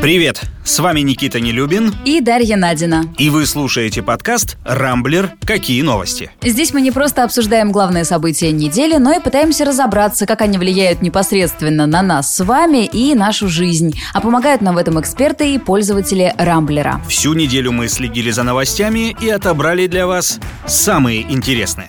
Привет! 0.00 0.42
С 0.64 0.78
вами 0.78 1.00
Никита 1.00 1.40
Нелюбин 1.40 1.92
и 2.04 2.20
Дарья 2.20 2.56
Надина. 2.56 3.12
И 3.18 3.30
вы 3.30 3.44
слушаете 3.46 4.00
подкаст 4.00 4.56
«Рамблер. 4.64 5.32
Какие 5.44 5.82
новости?». 5.82 6.30
Здесь 6.40 6.72
мы 6.72 6.82
не 6.82 6.92
просто 6.92 7.24
обсуждаем 7.24 7.72
главные 7.72 8.04
события 8.04 8.52
недели, 8.52 8.96
но 8.96 9.12
и 9.12 9.20
пытаемся 9.20 9.64
разобраться, 9.64 10.24
как 10.24 10.40
они 10.40 10.56
влияют 10.56 11.02
непосредственно 11.02 11.86
на 11.86 12.00
нас 12.02 12.32
с 12.32 12.44
вами 12.44 12.86
и 12.86 13.16
нашу 13.16 13.48
жизнь. 13.48 14.00
А 14.14 14.20
помогают 14.20 14.62
нам 14.62 14.76
в 14.76 14.78
этом 14.78 15.00
эксперты 15.00 15.52
и 15.52 15.58
пользователи 15.58 16.32
Рамблера. 16.38 17.00
Всю 17.08 17.34
неделю 17.34 17.72
мы 17.72 17.88
следили 17.88 18.30
за 18.30 18.44
новостями 18.44 19.16
и 19.20 19.28
отобрали 19.28 19.88
для 19.88 20.06
вас 20.06 20.38
самые 20.64 21.22
интересные. 21.22 21.88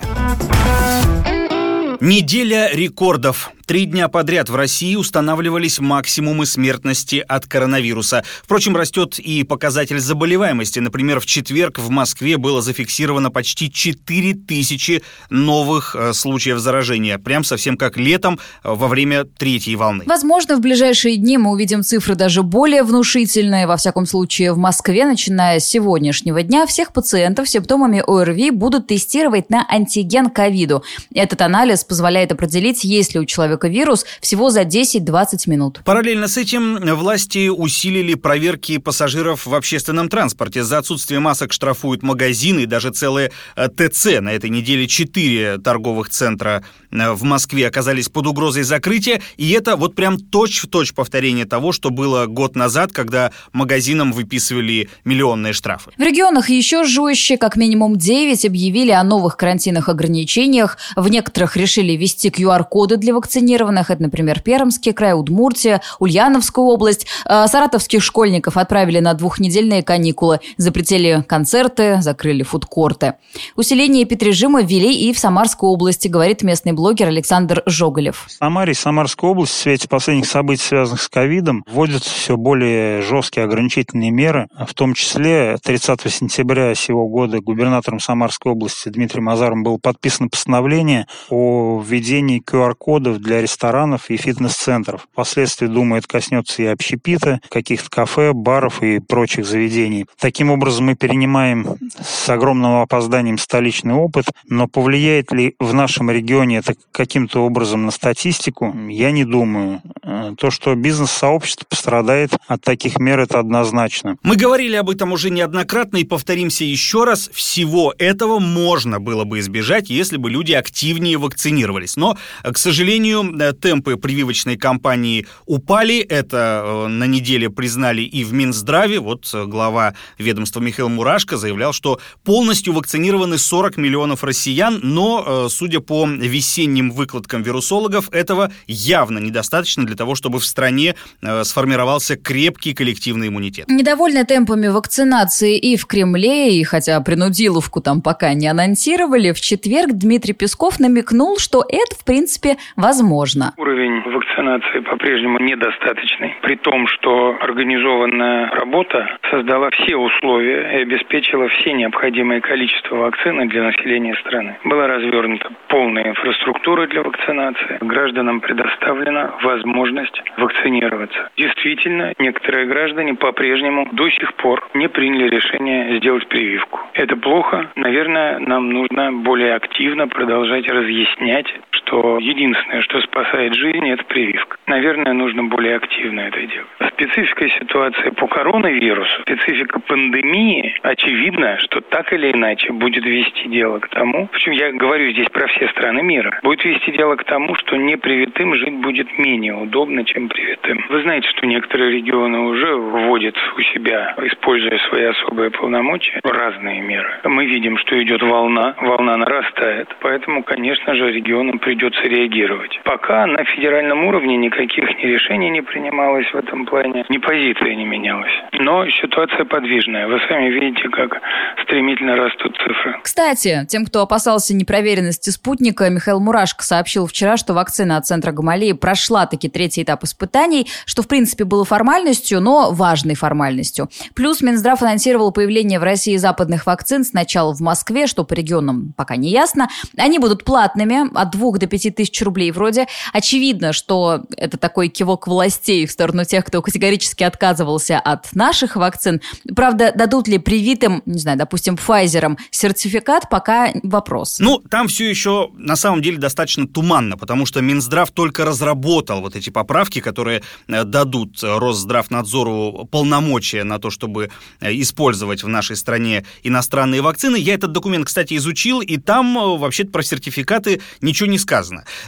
Неделя 2.01 2.69
рекордов. 2.71 3.51
Три 3.69 3.85
дня 3.85 4.07
подряд 4.07 4.49
в 4.49 4.55
России 4.55 4.95
устанавливались 4.95 5.79
максимумы 5.79 6.47
смертности 6.47 7.23
от 7.27 7.45
коронавируса. 7.45 8.23
Впрочем, 8.41 8.75
растет 8.75 9.19
и 9.19 9.43
показатель 9.43 9.99
заболеваемости. 9.99 10.79
Например, 10.79 11.19
в 11.19 11.27
четверг 11.27 11.77
в 11.77 11.91
Москве 11.91 12.37
было 12.37 12.63
зафиксировано 12.63 13.29
почти 13.29 13.71
4 13.71 14.33
тысячи 14.33 15.03
новых 15.29 15.95
э, 15.95 16.13
случаев 16.13 16.57
заражения. 16.57 17.19
Прям 17.19 17.43
совсем 17.43 17.77
как 17.77 17.97
летом 17.97 18.39
э, 18.63 18.73
во 18.73 18.87
время 18.87 19.25
третьей 19.25 19.75
волны. 19.75 20.03
Возможно, 20.07 20.55
в 20.55 20.61
ближайшие 20.61 21.17
дни 21.17 21.37
мы 21.37 21.51
увидим 21.51 21.83
цифры 21.83 22.15
даже 22.15 22.41
более 22.41 22.81
внушительные. 22.81 23.67
Во 23.67 23.77
всяком 23.77 24.07
случае, 24.07 24.53
в 24.53 24.57
Москве, 24.57 25.05
начиная 25.05 25.59
с 25.59 25.65
сегодняшнего 25.65 26.41
дня, 26.41 26.65
всех 26.65 26.91
пациентов 26.91 27.47
с 27.47 27.51
симптомами 27.51 28.03
ОРВИ 28.07 28.49
будут 28.49 28.87
тестировать 28.87 29.51
на 29.51 29.63
антиген 29.69 30.31
ковиду. 30.31 30.83
Этот 31.13 31.41
анализ 31.41 31.83
позволяет 31.89 32.31
определить, 32.31 32.85
есть 32.85 33.13
ли 33.13 33.19
у 33.19 33.25
человека 33.25 33.67
вирус 33.67 34.05
всего 34.21 34.49
за 34.49 34.61
10-20 34.61 35.49
минут. 35.49 35.81
Параллельно 35.83 36.29
с 36.29 36.37
этим 36.37 36.77
власти 36.95 37.49
усилили 37.49 38.13
проверки 38.13 38.77
пассажиров 38.77 39.45
в 39.45 39.53
общественном 39.53 40.07
транспорте. 40.07 40.63
За 40.63 40.77
отсутствие 40.77 41.19
масок 41.19 41.51
штрафуют 41.51 42.03
магазины 42.03 42.61
и 42.61 42.65
даже 42.65 42.91
целые 42.91 43.31
э, 43.55 43.67
ТЦ. 43.67 44.21
На 44.21 44.33
этой 44.33 44.49
неделе 44.49 44.87
четыре 44.87 45.57
торговых 45.57 46.09
центра 46.09 46.63
э, 46.91 47.11
в 47.11 47.23
Москве 47.23 47.67
оказались 47.67 48.07
под 48.07 48.27
угрозой 48.27 48.63
закрытия. 48.63 49.21
И 49.37 49.51
это 49.51 49.75
вот 49.75 49.95
прям 49.95 50.19
точь-в-точь 50.19 50.93
повторение 50.93 51.45
того, 51.45 51.71
что 51.71 51.89
было 51.89 52.27
год 52.27 52.55
назад, 52.55 52.91
когда 52.91 53.31
магазинам 53.51 54.11
выписывали 54.11 54.89
миллионные 55.03 55.53
штрафы. 55.53 55.91
В 55.97 56.01
регионах 56.01 56.49
еще 56.49 56.83
жестче. 56.83 57.37
Как 57.37 57.55
минимум 57.55 57.97
9 57.97 58.45
объявили 58.45 58.91
о 58.91 59.03
новых 59.03 59.37
карантинных 59.37 59.89
ограничениях. 59.89 60.77
В 60.95 61.09
некоторых 61.09 61.55
решили 61.79 61.95
ввести 61.95 62.29
QR-коды 62.29 62.97
для 62.97 63.13
вакцинированных. 63.13 63.89
Это, 63.89 64.01
например, 64.01 64.41
Пермский 64.41 64.93
край, 64.93 65.13
Удмуртия, 65.13 65.81
Ульяновская 65.99 66.63
область. 66.63 67.07
А, 67.25 67.47
саратовских 67.47 68.03
школьников 68.03 68.57
отправили 68.57 68.99
на 68.99 69.13
двухнедельные 69.13 69.83
каникулы. 69.83 70.39
Запретили 70.57 71.23
концерты, 71.27 72.01
закрыли 72.01 72.43
фудкорты. 72.43 73.15
Усиление 73.55 74.03
эпидрежима 74.03 74.61
ввели 74.61 74.93
и 74.93 75.13
в 75.13 75.19
Самарской 75.19 75.69
области, 75.69 76.07
говорит 76.07 76.43
местный 76.43 76.73
блогер 76.73 77.07
Александр 77.07 77.63
Жоголев. 77.65 78.25
В 78.27 78.31
Самаре 78.31 78.73
и 78.73 78.75
Самарской 78.75 79.29
области 79.29 79.53
в 79.53 79.61
свете 79.61 79.87
последних 79.87 80.25
событий, 80.25 80.63
связанных 80.63 81.01
с 81.01 81.09
ковидом, 81.09 81.63
вводятся 81.71 82.09
все 82.09 82.35
более 82.35 83.01
жесткие 83.01 83.45
ограничительные 83.45 84.11
меры. 84.11 84.47
В 84.67 84.73
том 84.73 84.93
числе 84.93 85.57
30 85.63 86.01
сентября 86.11 86.75
сего 86.75 87.07
года 87.07 87.39
губернатором 87.39 87.99
Самарской 87.99 88.51
области 88.51 88.89
Дмитрием 88.89 89.29
Азаром 89.29 89.63
было 89.63 89.77
подписано 89.77 90.29
постановление 90.29 91.07
о 91.29 91.68
введении 91.77 92.41
QR-кодов 92.41 93.19
для 93.19 93.41
ресторанов 93.41 94.09
и 94.09 94.17
фитнес-центров. 94.17 95.07
Впоследствии, 95.11 95.67
думаю, 95.67 95.99
это 95.99 96.07
коснется 96.07 96.63
и 96.63 96.65
общепита, 96.65 97.39
каких-то 97.49 97.89
кафе, 97.89 98.33
баров 98.33 98.81
и 98.81 98.99
прочих 98.99 99.45
заведений. 99.45 100.05
Таким 100.19 100.49
образом, 100.49 100.85
мы 100.85 100.95
перенимаем 100.95 101.77
с 102.01 102.29
огромным 102.29 102.81
опозданием 102.81 103.37
столичный 103.37 103.93
опыт, 103.93 104.25
но 104.47 104.67
повлияет 104.67 105.31
ли 105.31 105.55
в 105.59 105.73
нашем 105.73 106.09
регионе 106.09 106.57
это 106.57 106.75
каким-то 106.91 107.45
образом 107.45 107.85
на 107.85 107.91
статистику, 107.91 108.75
я 108.89 109.11
не 109.11 109.25
думаю. 109.25 109.81
Э, 110.03 110.33
то, 110.37 110.49
что 110.51 110.73
бизнес-сообщество 110.75 111.65
пострадает 111.69 112.31
от 112.47 112.61
таких 112.61 112.99
мер, 112.99 113.19
это 113.19 113.39
однозначно. 113.39 114.17
Мы 114.23 114.35
говорили 114.35 114.75
об 114.75 114.89
этом 114.89 115.11
уже 115.11 115.29
неоднократно 115.29 115.97
и 115.97 116.03
повторимся 116.03 116.63
еще 116.63 117.03
раз. 117.03 117.29
Всего 117.33 117.93
этого 117.97 118.39
можно 118.39 118.99
было 118.99 119.23
бы 119.23 119.39
избежать, 119.39 119.89
если 119.89 120.17
бы 120.17 120.29
люди 120.29 120.53
активнее 120.53 121.17
вакцинировались. 121.17 121.58
Но, 121.97 122.17
к 122.43 122.57
сожалению, 122.57 123.29
Э, 123.39 123.53
темпы 123.53 123.97
прививочной 123.97 124.57
кампании 124.57 125.27
упали. 125.45 125.99
Это 125.99 126.63
э, 126.63 126.87
на 126.87 127.05
неделе 127.05 127.49
признали 127.49 128.01
и 128.01 128.23
в 128.23 128.33
Минздраве. 128.33 128.99
Вот 128.99 129.29
э, 129.33 129.45
глава 129.45 129.93
ведомства 130.17 130.59
Михаил 130.59 130.89
Мурашко 130.89 131.37
заявлял, 131.37 131.73
что 131.73 131.99
полностью 132.23 132.73
вакцинированы 132.73 133.37
40 133.37 133.77
миллионов 133.77 134.23
россиян, 134.23 134.79
но, 134.83 135.49
судя 135.49 135.79
по 135.79 136.05
весенним 136.07 136.91
выкладкам 136.91 137.43
вирусологов, 137.43 138.11
этого 138.11 138.51
явно 138.67 139.19
недостаточно 139.19 139.85
для 139.85 139.95
того, 139.95 140.15
чтобы 140.15 140.39
в 140.39 140.45
стране 140.45 140.95
сформировался 141.43 142.15
крепкий 142.15 142.73
коллективный 142.73 143.27
иммунитет. 143.27 143.69
Недовольны 143.69 144.25
темпами 144.25 144.67
вакцинации 144.67 145.57
и 145.57 145.77
в 145.77 145.85
Кремле, 145.85 146.59
и 146.59 146.63
хотя 146.63 146.99
принудиловку 147.01 147.81
там 147.81 148.01
пока 148.01 148.33
не 148.33 148.47
анонсировали, 148.47 149.31
в 149.31 149.41
четверг 149.41 149.93
Дмитрий 149.93 150.33
Песков 150.33 150.79
намекнул, 150.79 151.38
что 151.39 151.63
это, 151.67 151.95
в 151.95 152.05
принципе, 152.05 152.57
возможно. 152.75 153.53
Уровень 153.57 154.01
вакцинации 154.01 154.79
по-прежнему 154.79 155.39
недостаточный, 155.39 156.35
при 156.41 156.55
том, 156.55 156.87
что 156.87 157.37
организованная 157.39 158.49
работа 158.51 159.17
создала 159.31 159.69
все 159.71 159.95
условия 159.95 160.77
и 160.77 160.81
обеспечила 160.81 161.47
все 161.49 161.73
необходимое 161.73 162.41
количество 162.41 162.95
вакцины 162.97 163.47
для 163.47 163.63
населения 163.63 164.15
страны. 164.15 164.57
Была 164.63 164.87
развернута 164.87 165.51
полная 165.67 166.09
инфраструктура 166.09 166.87
для 166.87 167.03
вакцинации. 167.03 167.77
Гражданам 167.81 168.41
предоставлена 168.41 169.35
возможность 169.41 170.21
вакцинироваться. 170.37 171.29
Действительно, 171.37 172.13
некоторые 172.19 172.65
граждане 172.65 173.13
по-прежнему 173.13 173.87
до 173.91 174.09
сих 174.09 174.33
пор 174.35 174.67
не 174.73 174.89
приняли 174.89 175.29
решение 175.29 175.97
сделать 175.99 176.27
прививку. 176.27 176.79
Это 176.93 177.15
плохо. 177.15 177.71
Наверное, 177.75 178.39
нам 178.39 178.69
нужно 178.69 179.11
более 179.11 179.55
активно 179.55 180.07
продолжать 180.07 180.67
разъяснять, 180.67 181.28
понять 181.29 181.45
что 181.89 182.19
единственное, 182.19 182.81
что 182.81 183.01
спасает 183.01 183.55
жизнь, 183.55 183.87
это 183.89 184.03
прививка. 184.05 184.57
Наверное, 184.67 185.13
нужно 185.13 185.45
более 185.45 185.77
активно 185.77 186.21
это 186.21 186.39
делать. 186.39 186.93
Специфика 186.93 187.49
ситуации 187.49 188.09
по 188.11 188.27
коронавирусу, 188.27 189.21
специфика 189.21 189.79
пандемии, 189.79 190.75
очевидно, 190.83 191.57
что 191.59 191.81
так 191.81 192.13
или 192.13 192.31
иначе 192.31 192.71
будет 192.71 193.05
вести 193.05 193.49
дело 193.49 193.79
к 193.79 193.87
тому, 193.89 194.27
причем 194.31 194.51
я 194.51 194.71
говорю 194.71 195.11
здесь 195.11 195.29
про 195.29 195.47
все 195.47 195.67
страны 195.69 196.03
мира, 196.03 196.39
будет 196.43 196.63
вести 196.63 196.91
дело 196.91 197.15
к 197.15 197.23
тому, 197.23 197.55
что 197.55 197.75
непривитым 197.75 198.53
жить 198.55 198.75
будет 198.75 199.17
менее 199.17 199.55
удобно, 199.55 200.05
чем 200.05 200.29
привитым. 200.29 200.85
Вы 200.89 201.01
знаете, 201.01 201.27
что 201.29 201.47
некоторые 201.47 201.91
регионы 201.91 202.39
уже 202.41 202.75
вводят 202.75 203.35
у 203.57 203.61
себя, 203.61 204.13
используя 204.23 204.77
свои 204.89 205.05
особые 205.05 205.49
полномочия, 205.51 206.19
разные 206.23 206.81
меры. 206.81 207.09
Мы 207.23 207.45
видим, 207.45 207.77
что 207.77 208.01
идет 208.01 208.21
волна, 208.21 208.75
волна 208.77 209.17
нарастает, 209.17 209.95
поэтому, 210.01 210.43
конечно 210.43 210.93
же, 210.95 211.11
регионам 211.11 211.59
придется 211.59 211.78
реагировать. 212.03 212.79
Пока 212.83 213.25
на 213.25 213.43
федеральном 213.43 214.05
уровне 214.05 214.37
никаких 214.37 214.85
ни 214.97 215.07
решений 215.07 215.49
не 215.49 215.61
принималось 215.61 216.25
в 216.33 216.35
этом 216.35 216.65
плане, 216.65 217.05
ни 217.09 217.17
позиция 217.17 217.75
не 217.75 217.85
менялась. 217.85 218.31
Но 218.53 218.87
ситуация 218.89 219.45
подвижная. 219.45 220.07
Вы 220.07 220.19
сами 220.27 220.49
видите, 220.49 220.89
как 220.89 221.21
стремительно 221.63 222.15
растут 222.15 222.57
цифры. 222.57 222.99
Кстати, 223.03 223.65
тем, 223.67 223.85
кто 223.85 224.01
опасался 224.01 224.55
непроверенности 224.55 225.29
спутника, 225.29 225.89
Михаил 225.89 226.19
Мурашко 226.19 226.63
сообщил 226.63 227.07
вчера, 227.07 227.37
что 227.37 227.53
вакцина 227.53 227.97
от 227.97 228.05
Центра 228.05 228.31
Гамалеи 228.31 228.73
прошла 228.73 229.25
таки 229.25 229.49
третий 229.49 229.83
этап 229.83 230.03
испытаний, 230.03 230.67
что 230.85 231.01
в 231.01 231.07
принципе 231.07 231.43
было 231.45 231.65
формальностью, 231.65 232.41
но 232.41 232.71
важной 232.71 233.15
формальностью. 233.15 233.89
Плюс 234.15 234.41
Минздрав 234.41 234.81
анонсировал 234.81 235.31
появление 235.31 235.79
в 235.79 235.83
России 235.83 236.17
западных 236.17 236.65
вакцин 236.65 237.03
сначала 237.03 237.53
в 237.53 237.61
Москве, 237.61 238.07
что 238.07 238.23
по 238.23 238.33
регионам 238.33 238.93
пока 238.97 239.15
не 239.15 239.29
ясно. 239.29 239.69
Они 239.97 240.19
будут 240.19 240.43
платными 240.43 241.15
от 241.15 241.31
2 241.31 241.51
до 241.59 241.67
5 241.69 241.95
тысяч 241.95 242.21
рублей 242.21 242.51
вроде 242.51 242.87
очевидно, 243.13 243.73
что 243.73 244.23
это 244.35 244.57
такой 244.57 244.89
кивок 244.89 245.27
властей 245.27 245.85
в 245.85 245.91
сторону 245.91 246.25
тех, 246.25 246.45
кто 246.45 246.61
категорически 246.61 247.23
отказывался 247.23 247.99
от 247.99 248.33
наших 248.35 248.75
вакцин. 248.75 249.21
Правда, 249.55 249.91
дадут 249.95 250.27
ли 250.27 250.37
привитым, 250.37 251.01
не 251.05 251.19
знаю, 251.19 251.37
допустим, 251.37 251.75
Pfizer 251.75 252.37
сертификат, 252.51 253.29
пока 253.29 253.71
вопрос. 253.83 254.39
Ну, 254.39 254.59
там 254.69 254.87
все 254.87 255.09
еще 255.09 255.49
на 255.53 255.75
самом 255.75 256.01
деле 256.01 256.17
достаточно 256.17 256.67
туманно, 256.67 257.17
потому 257.17 257.45
что 257.45 257.61
Минздрав 257.61 258.11
только 258.11 258.45
разработал 258.45 259.21
вот 259.21 259.35
эти 259.35 259.49
поправки, 259.49 260.01
которые 260.01 260.41
э, 260.67 260.83
дадут 260.83 261.39
Росздравнадзору 261.41 262.87
полномочия 262.91 263.63
на 263.63 263.79
то, 263.79 263.89
чтобы 263.89 264.29
э, 264.59 264.73
использовать 264.73 265.43
в 265.43 265.47
нашей 265.47 265.75
стране 265.75 266.25
иностранные 266.43 267.01
вакцины. 267.01 267.37
Я 267.37 267.53
этот 267.53 267.71
документ, 267.71 268.07
кстати, 268.07 268.35
изучил, 268.35 268.81
и 268.81 268.97
там 268.97 269.37
э, 269.37 269.57
вообще-то 269.57 269.91
про 269.91 270.03
сертификаты 270.03 270.81
ничего 271.01 271.29
не 271.29 271.37
сказано. 271.37 271.58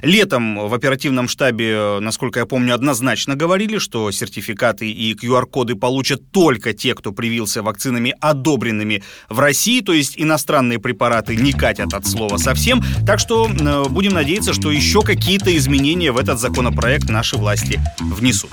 Летом 0.02 0.68
в 0.68 0.74
оперативном 0.74 1.28
штабе, 1.28 2.00
насколько 2.00 2.40
я 2.40 2.46
помню, 2.46 2.74
однозначно 2.74 3.36
говорили, 3.36 3.78
что 3.78 4.12
сертификат 4.12 4.42
сертификаты 4.42 4.92
и 4.92 5.14
QR-коды 5.14 5.76
получат 5.76 6.32
только 6.32 6.74
те, 6.74 6.96
кто 6.96 7.12
привился 7.12 7.62
вакцинами, 7.64 8.16
одобренными 8.20 9.04
в 9.30 9.40
России, 9.40 9.82
то 9.82 9.94
есть 9.94 10.14
иностранные 10.18 10.80
препараты 10.80 11.36
не 11.36 11.54
катят 11.54 11.94
от 11.94 12.08
слова 12.08 12.38
совсем. 12.38 12.84
Так 13.06 13.20
что 13.20 13.50
э, 13.50 13.90
будем 13.90 14.14
надеяться, 14.14 14.54
что 14.54 14.72
еще 14.72 15.02
какие-то 15.02 15.56
изменения 15.56 16.12
в 16.12 16.18
этот 16.18 16.40
законопроект 16.40 17.10
наши 17.10 17.38
власти 17.38 17.80
внесут. 18.00 18.52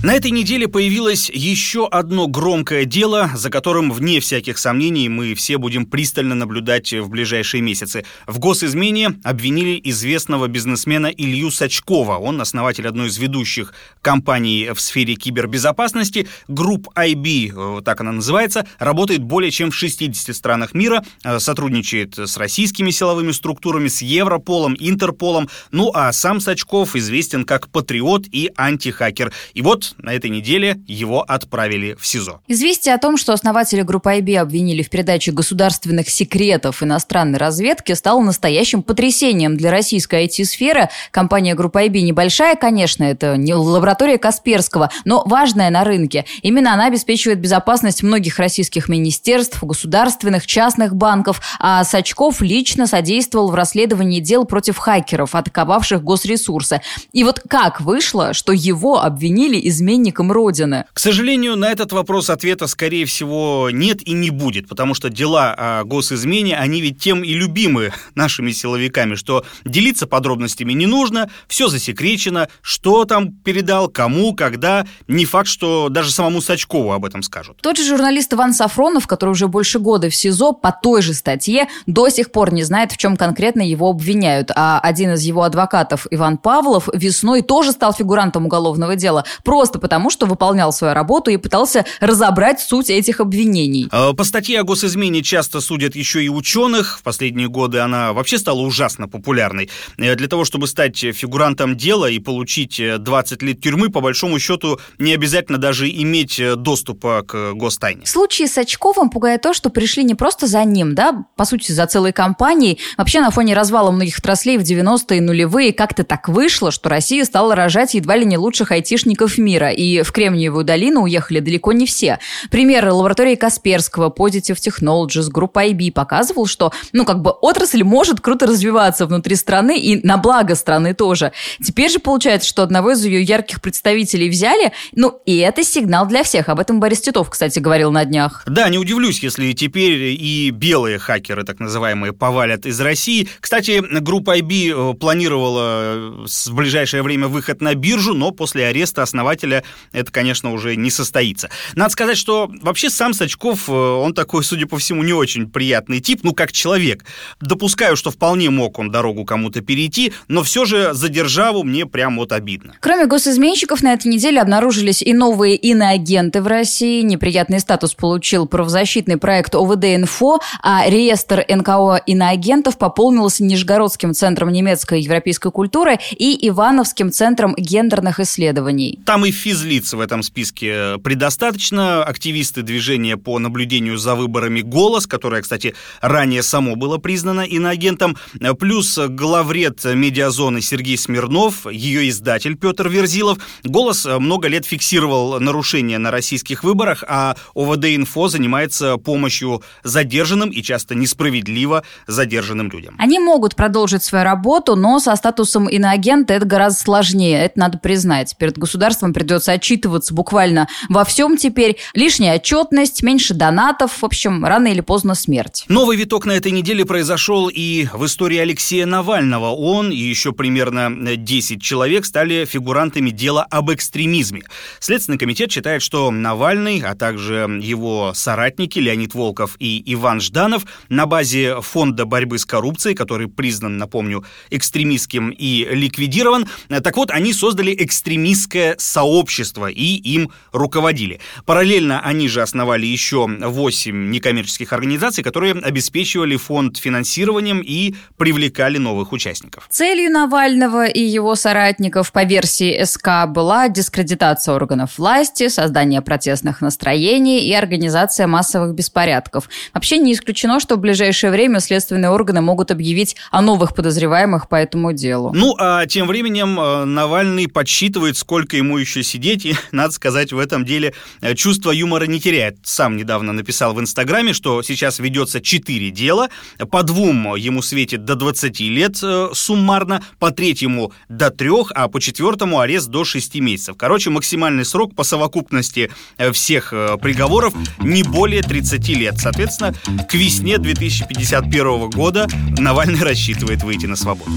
На 0.00 0.14
этой 0.14 0.30
неделе 0.30 0.68
появилось 0.68 1.28
еще 1.28 1.88
одно 1.88 2.28
громкое 2.28 2.84
дело, 2.84 3.32
за 3.34 3.50
которым, 3.50 3.90
вне 3.90 4.20
всяких 4.20 4.56
сомнений, 4.58 5.08
мы 5.08 5.34
все 5.34 5.58
будем 5.58 5.86
пристально 5.86 6.36
наблюдать 6.36 6.92
в 6.92 7.08
ближайшие 7.08 7.62
месяцы. 7.62 8.04
В 8.28 8.38
госизмене 8.38 9.18
обвинили 9.24 9.80
известного 9.82 10.46
бизнесмена 10.46 11.08
Илью 11.08 11.50
Сачкова. 11.50 12.18
Он 12.18 12.40
основатель 12.40 12.86
одной 12.86 13.08
из 13.08 13.18
ведущих 13.18 13.74
компаний 14.00 14.70
в 14.72 14.80
сфере 14.80 15.16
кибербезопасности. 15.16 16.28
Group-IB, 16.46 17.78
э, 17.78 17.82
так 17.82 18.00
она 18.00 18.12
называется, 18.12 18.68
работает 18.78 19.24
более 19.24 19.50
чем 19.50 19.72
в 19.72 19.74
60 19.74 20.32
странах 20.32 20.74
мира, 20.74 21.04
э, 21.24 21.40
сотрудничает 21.40 22.16
с 22.16 22.36
российскими 22.36 22.92
силовыми 22.92 23.32
структурами, 23.32 23.88
с 23.88 24.00
Европолом, 24.00 24.76
Интерполом. 24.78 25.48
Ну 25.72 25.90
а 25.92 26.12
сам 26.12 26.38
Сачков 26.38 26.94
известен 26.94 27.44
как 27.44 27.68
патриот 27.68 28.26
и 28.30 28.52
антихакер. 28.54 29.32
И 29.54 29.62
вот 29.62 29.87
на 29.98 30.14
этой 30.14 30.30
неделе 30.30 30.80
его 30.86 31.24
отправили 31.26 31.96
в 31.98 32.06
СИЗО. 32.06 32.40
Известие 32.48 32.94
о 32.94 32.98
том, 32.98 33.16
что 33.16 33.32
основатели 33.32 33.82
группы 33.82 34.10
IB 34.10 34.36
обвинили 34.36 34.82
в 34.82 34.90
передаче 34.90 35.32
государственных 35.32 36.08
секретов 36.08 36.82
иностранной 36.82 37.38
разведки, 37.38 37.92
стало 37.92 38.22
настоящим 38.22 38.82
потрясением 38.82 39.56
для 39.56 39.70
российской 39.70 40.26
IT-сферы. 40.26 40.88
Компания 41.10 41.54
группа 41.54 41.84
IB 41.84 42.00
небольшая, 42.00 42.56
конечно, 42.56 43.04
это 43.04 43.36
не 43.36 43.54
лаборатория 43.54 44.18
Касперского, 44.18 44.90
но 45.04 45.22
важная 45.26 45.70
на 45.70 45.84
рынке. 45.84 46.24
Именно 46.42 46.74
она 46.74 46.86
обеспечивает 46.86 47.40
безопасность 47.40 48.02
многих 48.02 48.38
российских 48.38 48.88
министерств, 48.88 49.62
государственных, 49.62 50.46
частных 50.46 50.94
банков, 50.94 51.40
а 51.58 51.84
Сачков 51.84 52.40
лично 52.40 52.86
содействовал 52.86 53.50
в 53.50 53.54
расследовании 53.54 54.20
дел 54.20 54.44
против 54.44 54.78
хакеров, 54.78 55.34
атаковавших 55.34 56.02
госресурсы. 56.02 56.80
И 57.12 57.24
вот 57.24 57.40
как 57.48 57.80
вышло, 57.80 58.32
что 58.32 58.52
его 58.52 59.02
обвинили 59.02 59.56
из 59.56 59.77
изменником 59.78 60.32
Родины? 60.32 60.84
К 60.92 60.98
сожалению, 60.98 61.56
на 61.56 61.70
этот 61.70 61.92
вопрос 61.92 62.30
ответа, 62.30 62.66
скорее 62.66 63.06
всего, 63.06 63.70
нет 63.72 64.06
и 64.06 64.12
не 64.12 64.30
будет, 64.30 64.68
потому 64.68 64.94
что 64.94 65.08
дела 65.08 65.54
о 65.56 65.84
госизмене, 65.84 66.58
они 66.58 66.80
ведь 66.80 67.00
тем 67.00 67.22
и 67.22 67.32
любимы 67.32 67.92
нашими 68.14 68.50
силовиками, 68.50 69.14
что 69.14 69.44
делиться 69.64 70.06
подробностями 70.06 70.72
не 70.72 70.86
нужно, 70.86 71.30
все 71.46 71.68
засекречено, 71.68 72.48
что 72.60 73.04
там 73.04 73.32
передал, 73.32 73.88
кому, 73.88 74.34
когда. 74.34 74.86
Не 75.06 75.24
факт, 75.24 75.48
что 75.48 75.88
даже 75.88 76.10
самому 76.10 76.40
Сачкову 76.40 76.92
об 76.92 77.04
этом 77.04 77.22
скажут. 77.22 77.58
Тот 77.62 77.76
же 77.76 77.84
журналист 77.84 78.34
Иван 78.34 78.52
Сафронов, 78.52 79.06
который 79.06 79.30
уже 79.30 79.46
больше 79.48 79.78
года 79.78 80.10
в 80.10 80.14
СИЗО 80.14 80.52
по 80.52 80.72
той 80.72 81.02
же 81.02 81.14
статье, 81.14 81.68
до 81.86 82.08
сих 82.08 82.32
пор 82.32 82.52
не 82.52 82.64
знает, 82.64 82.92
в 82.92 82.96
чем 82.96 83.16
конкретно 83.16 83.62
его 83.62 83.90
обвиняют. 83.90 84.50
А 84.54 84.80
один 84.80 85.12
из 85.12 85.22
его 85.22 85.42
адвокатов, 85.42 86.06
Иван 86.10 86.38
Павлов, 86.38 86.88
весной 86.92 87.42
тоже 87.42 87.72
стал 87.72 87.92
фигурантом 87.92 88.46
уголовного 88.46 88.96
дела. 88.96 89.24
Просто 89.44 89.67
просто 89.68 89.80
потому, 89.80 90.08
что 90.08 90.24
выполнял 90.24 90.72
свою 90.72 90.94
работу 90.94 91.30
и 91.30 91.36
пытался 91.36 91.84
разобрать 92.00 92.58
суть 92.58 92.88
этих 92.88 93.20
обвинений. 93.20 93.88
А, 93.90 94.14
по 94.14 94.24
статье 94.24 94.60
о 94.60 94.64
госизмене 94.64 95.22
часто 95.22 95.60
судят 95.60 95.94
еще 95.94 96.24
и 96.24 96.30
ученых. 96.30 96.98
В 97.00 97.02
последние 97.02 97.48
годы 97.48 97.80
она 97.80 98.14
вообще 98.14 98.38
стала 98.38 98.60
ужасно 98.60 99.08
популярной. 99.08 99.68
Э, 99.98 100.14
для 100.14 100.26
того, 100.26 100.46
чтобы 100.46 100.66
стать 100.66 100.96
фигурантом 100.98 101.76
дела 101.76 102.06
и 102.06 102.18
получить 102.18 102.80
20 102.98 103.42
э, 103.42 103.46
лет 103.46 103.60
тюрьмы, 103.60 103.90
по 103.90 104.00
большому 104.00 104.38
счету, 104.38 104.80
не 104.98 105.12
обязательно 105.12 105.58
даже 105.58 105.86
иметь 105.90 106.40
э, 106.40 106.56
доступа 106.56 107.22
к 107.26 107.52
гостайне. 107.52 108.06
В 108.06 108.08
случае 108.08 108.48
с 108.48 108.56
Очковым 108.56 109.10
пугает 109.10 109.42
то, 109.42 109.52
что 109.52 109.68
пришли 109.68 110.02
не 110.02 110.14
просто 110.14 110.46
за 110.46 110.64
ним, 110.64 110.94
да, 110.94 111.26
по 111.36 111.44
сути, 111.44 111.72
за 111.72 111.84
целой 111.86 112.12
компанией. 112.12 112.78
Вообще, 112.96 113.20
на 113.20 113.30
фоне 113.30 113.52
развала 113.52 113.90
многих 113.90 114.18
отраслей 114.18 114.56
в 114.56 114.62
90-е 114.62 115.20
нулевые 115.20 115.74
как-то 115.74 116.04
так 116.04 116.28
вышло, 116.30 116.70
что 116.70 116.88
Россия 116.88 117.26
стала 117.26 117.54
рожать 117.54 117.92
едва 117.92 118.16
ли 118.16 118.24
не 118.24 118.38
лучших 118.38 118.72
айтишников 118.72 119.36
мира 119.36 119.57
мира, 119.58 119.70
и 119.70 120.02
в 120.02 120.12
Кремниевую 120.12 120.64
долину 120.64 121.02
уехали 121.02 121.40
далеко 121.40 121.72
не 121.72 121.86
все. 121.86 122.18
Пример 122.50 122.88
лаборатории 122.88 123.34
Касперского, 123.34 124.10
Positive 124.10 124.56
Technologies, 124.56 125.28
группа 125.30 125.66
IB 125.66 125.92
показывал, 125.92 126.46
что, 126.46 126.72
ну, 126.92 127.04
как 127.04 127.22
бы 127.22 127.30
отрасль 127.30 127.82
может 127.82 128.20
круто 128.20 128.46
развиваться 128.46 129.06
внутри 129.06 129.34
страны 129.36 129.78
и 129.80 130.06
на 130.06 130.16
благо 130.16 130.54
страны 130.54 130.94
тоже. 130.94 131.32
Теперь 131.64 131.90
же 131.90 131.98
получается, 131.98 132.48
что 132.48 132.62
одного 132.62 132.92
из 132.92 133.04
ее 133.04 133.22
ярких 133.22 133.60
представителей 133.60 134.28
взяли, 134.28 134.72
ну, 134.92 135.20
и 135.26 135.38
это 135.38 135.64
сигнал 135.64 136.06
для 136.06 136.22
всех. 136.22 136.48
Об 136.48 136.60
этом 136.60 136.80
Борис 136.80 137.00
Титов, 137.00 137.30
кстати, 137.30 137.58
говорил 137.58 137.90
на 137.90 138.04
днях. 138.04 138.44
Да, 138.46 138.68
не 138.68 138.78
удивлюсь, 138.78 139.22
если 139.22 139.52
теперь 139.52 140.16
и 140.18 140.50
белые 140.50 140.98
хакеры, 140.98 141.44
так 141.44 141.58
называемые, 141.58 142.12
повалят 142.12 142.66
из 142.66 142.80
России. 142.80 143.28
Кстати, 143.40 143.82
группа 144.00 144.38
IB 144.38 144.92
э, 144.92 144.94
планировала 144.94 146.26
в 146.26 146.54
ближайшее 146.54 147.02
время 147.02 147.28
выход 147.28 147.60
на 147.60 147.74
биржу, 147.74 148.14
но 148.14 148.30
после 148.30 148.66
ареста 148.66 149.02
основателя 149.02 149.47
исполнителя 149.48 149.64
это, 149.92 150.12
конечно, 150.12 150.52
уже 150.52 150.76
не 150.76 150.90
состоится. 150.90 151.48
Надо 151.74 151.90
сказать, 151.90 152.16
что 152.16 152.50
вообще 152.62 152.90
сам 152.90 153.14
Сачков, 153.14 153.68
э, 153.68 153.72
он 153.72 154.14
такой, 154.14 154.44
судя 154.44 154.66
по 154.66 154.78
всему, 154.78 155.02
не 155.02 155.12
очень 155.12 155.48
приятный 155.48 156.00
тип, 156.00 156.20
ну, 156.22 156.32
как 156.32 156.52
человек. 156.52 157.04
Допускаю, 157.40 157.96
что 157.96 158.10
вполне 158.10 158.50
мог 158.50 158.78
он 158.78 158.90
дорогу 158.90 159.24
кому-то 159.24 159.60
перейти, 159.60 160.12
но 160.28 160.42
все 160.42 160.64
же 160.64 160.92
за 160.92 161.08
державу 161.08 161.64
мне 161.64 161.86
прям 161.86 162.18
вот 162.18 162.32
обидно. 162.32 162.74
Кроме 162.80 163.06
госизменщиков, 163.06 163.82
на 163.82 163.94
этой 163.94 164.08
неделе 164.08 164.40
обнаружились 164.40 165.02
и 165.02 165.14
новые 165.14 165.56
иноагенты 165.56 166.42
в 166.42 166.46
России. 166.46 167.02
Неприятный 167.02 167.60
статус 167.60 167.94
получил 167.94 168.46
правозащитный 168.46 169.16
проект 169.16 169.54
ОВД-Инфо, 169.54 170.38
а 170.62 170.88
реестр 170.88 171.44
НКО 171.48 172.02
иноагентов 172.06 172.78
пополнился 172.78 173.42
Нижегородским 173.44 174.14
центром 174.14 174.50
немецкой 174.52 175.00
и 175.00 175.02
европейской 175.02 175.50
культуры 175.50 175.98
и 176.12 176.48
Ивановским 176.48 177.10
центром 177.10 177.54
гендерных 177.56 178.20
исследований. 178.20 178.98
Там 179.04 179.24
и 179.24 179.30
физлиц 179.38 179.92
в 179.92 180.00
этом 180.00 180.22
списке 180.22 180.98
предостаточно. 180.98 182.02
Активисты 182.02 182.62
движения 182.62 183.16
по 183.16 183.38
наблюдению 183.38 183.96
за 183.96 184.14
выборами 184.14 184.60
«Голос», 184.60 185.06
которое, 185.06 185.42
кстати, 185.42 185.74
ранее 186.00 186.42
само 186.42 186.76
было 186.76 186.98
признано 186.98 187.42
иноагентом, 187.42 188.16
плюс 188.58 188.98
главред 188.98 189.84
медиазоны 189.84 190.60
Сергей 190.60 190.98
Смирнов, 190.98 191.70
ее 191.70 192.08
издатель 192.08 192.56
Петр 192.56 192.88
Верзилов. 192.88 193.38
«Голос» 193.64 194.04
много 194.04 194.48
лет 194.48 194.66
фиксировал 194.66 195.40
нарушения 195.40 195.98
на 195.98 196.10
российских 196.10 196.64
выборах, 196.64 197.04
а 197.06 197.36
ОВД-инфо 197.54 198.28
занимается 198.28 198.96
помощью 198.96 199.62
задержанным 199.84 200.50
и 200.50 200.62
часто 200.62 200.94
несправедливо 200.94 201.84
задержанным 202.06 202.70
людям. 202.70 202.96
Они 202.98 203.18
могут 203.18 203.54
продолжить 203.54 204.02
свою 204.02 204.24
работу, 204.24 204.74
но 204.74 204.98
со 204.98 205.14
статусом 205.16 205.68
иноагента 205.68 206.34
это 206.34 206.46
гораздо 206.46 206.82
сложнее, 206.82 207.38
это 207.38 207.58
надо 207.58 207.78
признать. 207.78 208.36
Перед 208.38 208.58
государством 208.58 209.12
придется 209.18 209.50
отчитываться 209.50 210.14
буквально 210.14 210.68
во 210.88 211.04
всем 211.04 211.36
теперь. 211.36 211.76
Лишняя 211.94 212.36
отчетность, 212.36 213.02
меньше 213.02 213.34
донатов, 213.34 214.00
в 214.00 214.04
общем, 214.04 214.44
рано 214.44 214.68
или 214.68 214.80
поздно 214.80 215.16
смерть. 215.16 215.64
Новый 215.68 215.96
виток 215.96 216.24
на 216.24 216.32
этой 216.32 216.52
неделе 216.52 216.84
произошел 216.84 217.48
и 217.48 217.88
в 217.92 218.06
истории 218.06 218.38
Алексея 218.38 218.86
Навального. 218.86 219.46
Он 219.46 219.90
и 219.90 219.96
еще 219.96 220.30
примерно 220.30 221.16
10 221.16 221.60
человек 221.60 222.06
стали 222.06 222.44
фигурантами 222.44 223.10
дела 223.10 223.44
об 223.50 223.72
экстремизме. 223.72 224.44
Следственный 224.78 225.18
комитет 225.18 225.50
считает, 225.50 225.82
что 225.82 226.12
Навальный, 226.12 226.80
а 226.80 226.94
также 226.94 227.48
его 227.60 228.12
соратники 228.14 228.78
Леонид 228.78 229.14
Волков 229.14 229.56
и 229.58 229.82
Иван 229.94 230.20
Жданов 230.20 230.64
на 230.88 231.06
базе 231.06 231.60
фонда 231.60 232.04
борьбы 232.04 232.38
с 232.38 232.44
коррупцией, 232.44 232.94
который 232.94 233.26
признан, 233.26 233.78
напомню, 233.78 234.24
экстремистским 234.50 235.30
и 235.30 235.66
ликвидирован, 235.68 236.46
так 236.68 236.96
вот, 236.96 237.10
они 237.10 237.32
создали 237.32 237.74
экстремистское 237.76 238.76
сообщество 238.78 239.07
сообщества 239.08 239.70
и 239.70 239.96
им 240.14 240.30
руководили. 240.52 241.20
Параллельно 241.46 242.00
они 242.00 242.28
же 242.28 242.42
основали 242.42 242.86
еще 242.86 243.26
8 243.26 244.10
некоммерческих 244.10 244.72
организаций, 244.72 245.24
которые 245.24 245.54
обеспечивали 245.54 246.36
фонд 246.36 246.76
финансированием 246.76 247.60
и 247.60 247.94
привлекали 248.16 248.78
новых 248.78 249.12
участников. 249.12 249.66
Целью 249.70 250.10
Навального 250.10 250.86
и 250.86 251.00
его 251.00 251.34
соратников 251.36 252.12
по 252.12 252.24
версии 252.24 252.84
СК 252.84 253.26
была 253.28 253.68
дискредитация 253.68 254.54
органов 254.54 254.98
власти, 254.98 255.48
создание 255.48 256.02
протестных 256.02 256.60
настроений 256.60 257.40
и 257.40 257.52
организация 257.54 258.26
массовых 258.26 258.74
беспорядков. 258.74 259.48
Вообще 259.72 259.98
не 259.98 260.12
исключено, 260.12 260.60
что 260.60 260.76
в 260.76 260.80
ближайшее 260.80 261.30
время 261.30 261.60
следственные 261.60 262.10
органы 262.10 262.40
могут 262.40 262.70
объявить 262.70 263.16
о 263.30 263.40
новых 263.40 263.74
подозреваемых 263.74 264.48
по 264.48 264.56
этому 264.56 264.92
делу. 264.92 265.32
Ну, 265.34 265.54
а 265.58 265.86
тем 265.86 266.06
временем 266.06 266.60
э, 266.60 266.84
Навальный 266.84 267.48
подсчитывает, 267.48 268.16
сколько 268.16 268.56
ему 268.56 268.76
еще 268.76 268.97
дольше 268.98 269.02
сидеть, 269.02 269.46
и, 269.46 269.56
надо 269.72 269.92
сказать, 269.92 270.32
в 270.32 270.38
этом 270.38 270.64
деле 270.64 270.94
э, 271.20 271.34
чувство 271.34 271.70
юмора 271.70 272.04
не 272.06 272.20
теряет. 272.20 272.58
Сам 272.64 272.96
недавно 272.96 273.32
написал 273.32 273.74
в 273.74 273.80
Инстаграме, 273.80 274.32
что 274.32 274.62
сейчас 274.62 274.98
ведется 274.98 275.40
четыре 275.40 275.90
дела, 275.90 276.28
по 276.70 276.82
двум 276.82 277.34
ему 277.36 277.62
светит 277.62 278.04
до 278.04 278.14
20 278.14 278.60
лет 278.60 278.98
э, 279.02 279.28
суммарно, 279.32 280.02
по 280.18 280.30
третьему 280.30 280.92
до 281.08 281.30
трех, 281.30 281.72
а 281.74 281.88
по 281.88 282.00
четвертому 282.00 282.60
арест 282.60 282.88
до 282.88 283.04
6 283.04 283.36
месяцев. 283.36 283.76
Короче, 283.76 284.10
максимальный 284.10 284.64
срок 284.64 284.94
по 284.94 285.04
совокупности 285.04 285.90
э, 286.16 286.32
всех 286.32 286.70
приговоров 287.00 287.54
не 287.80 288.02
более 288.02 288.42
30 288.42 288.88
лет. 288.88 289.18
Соответственно, 289.18 289.74
к 290.08 290.14
весне 290.14 290.58
2051 290.58 291.90
года 291.90 292.26
Навальный 292.58 293.00
рассчитывает 293.02 293.62
выйти 293.62 293.86
на 293.86 293.96
свободу. 293.96 294.32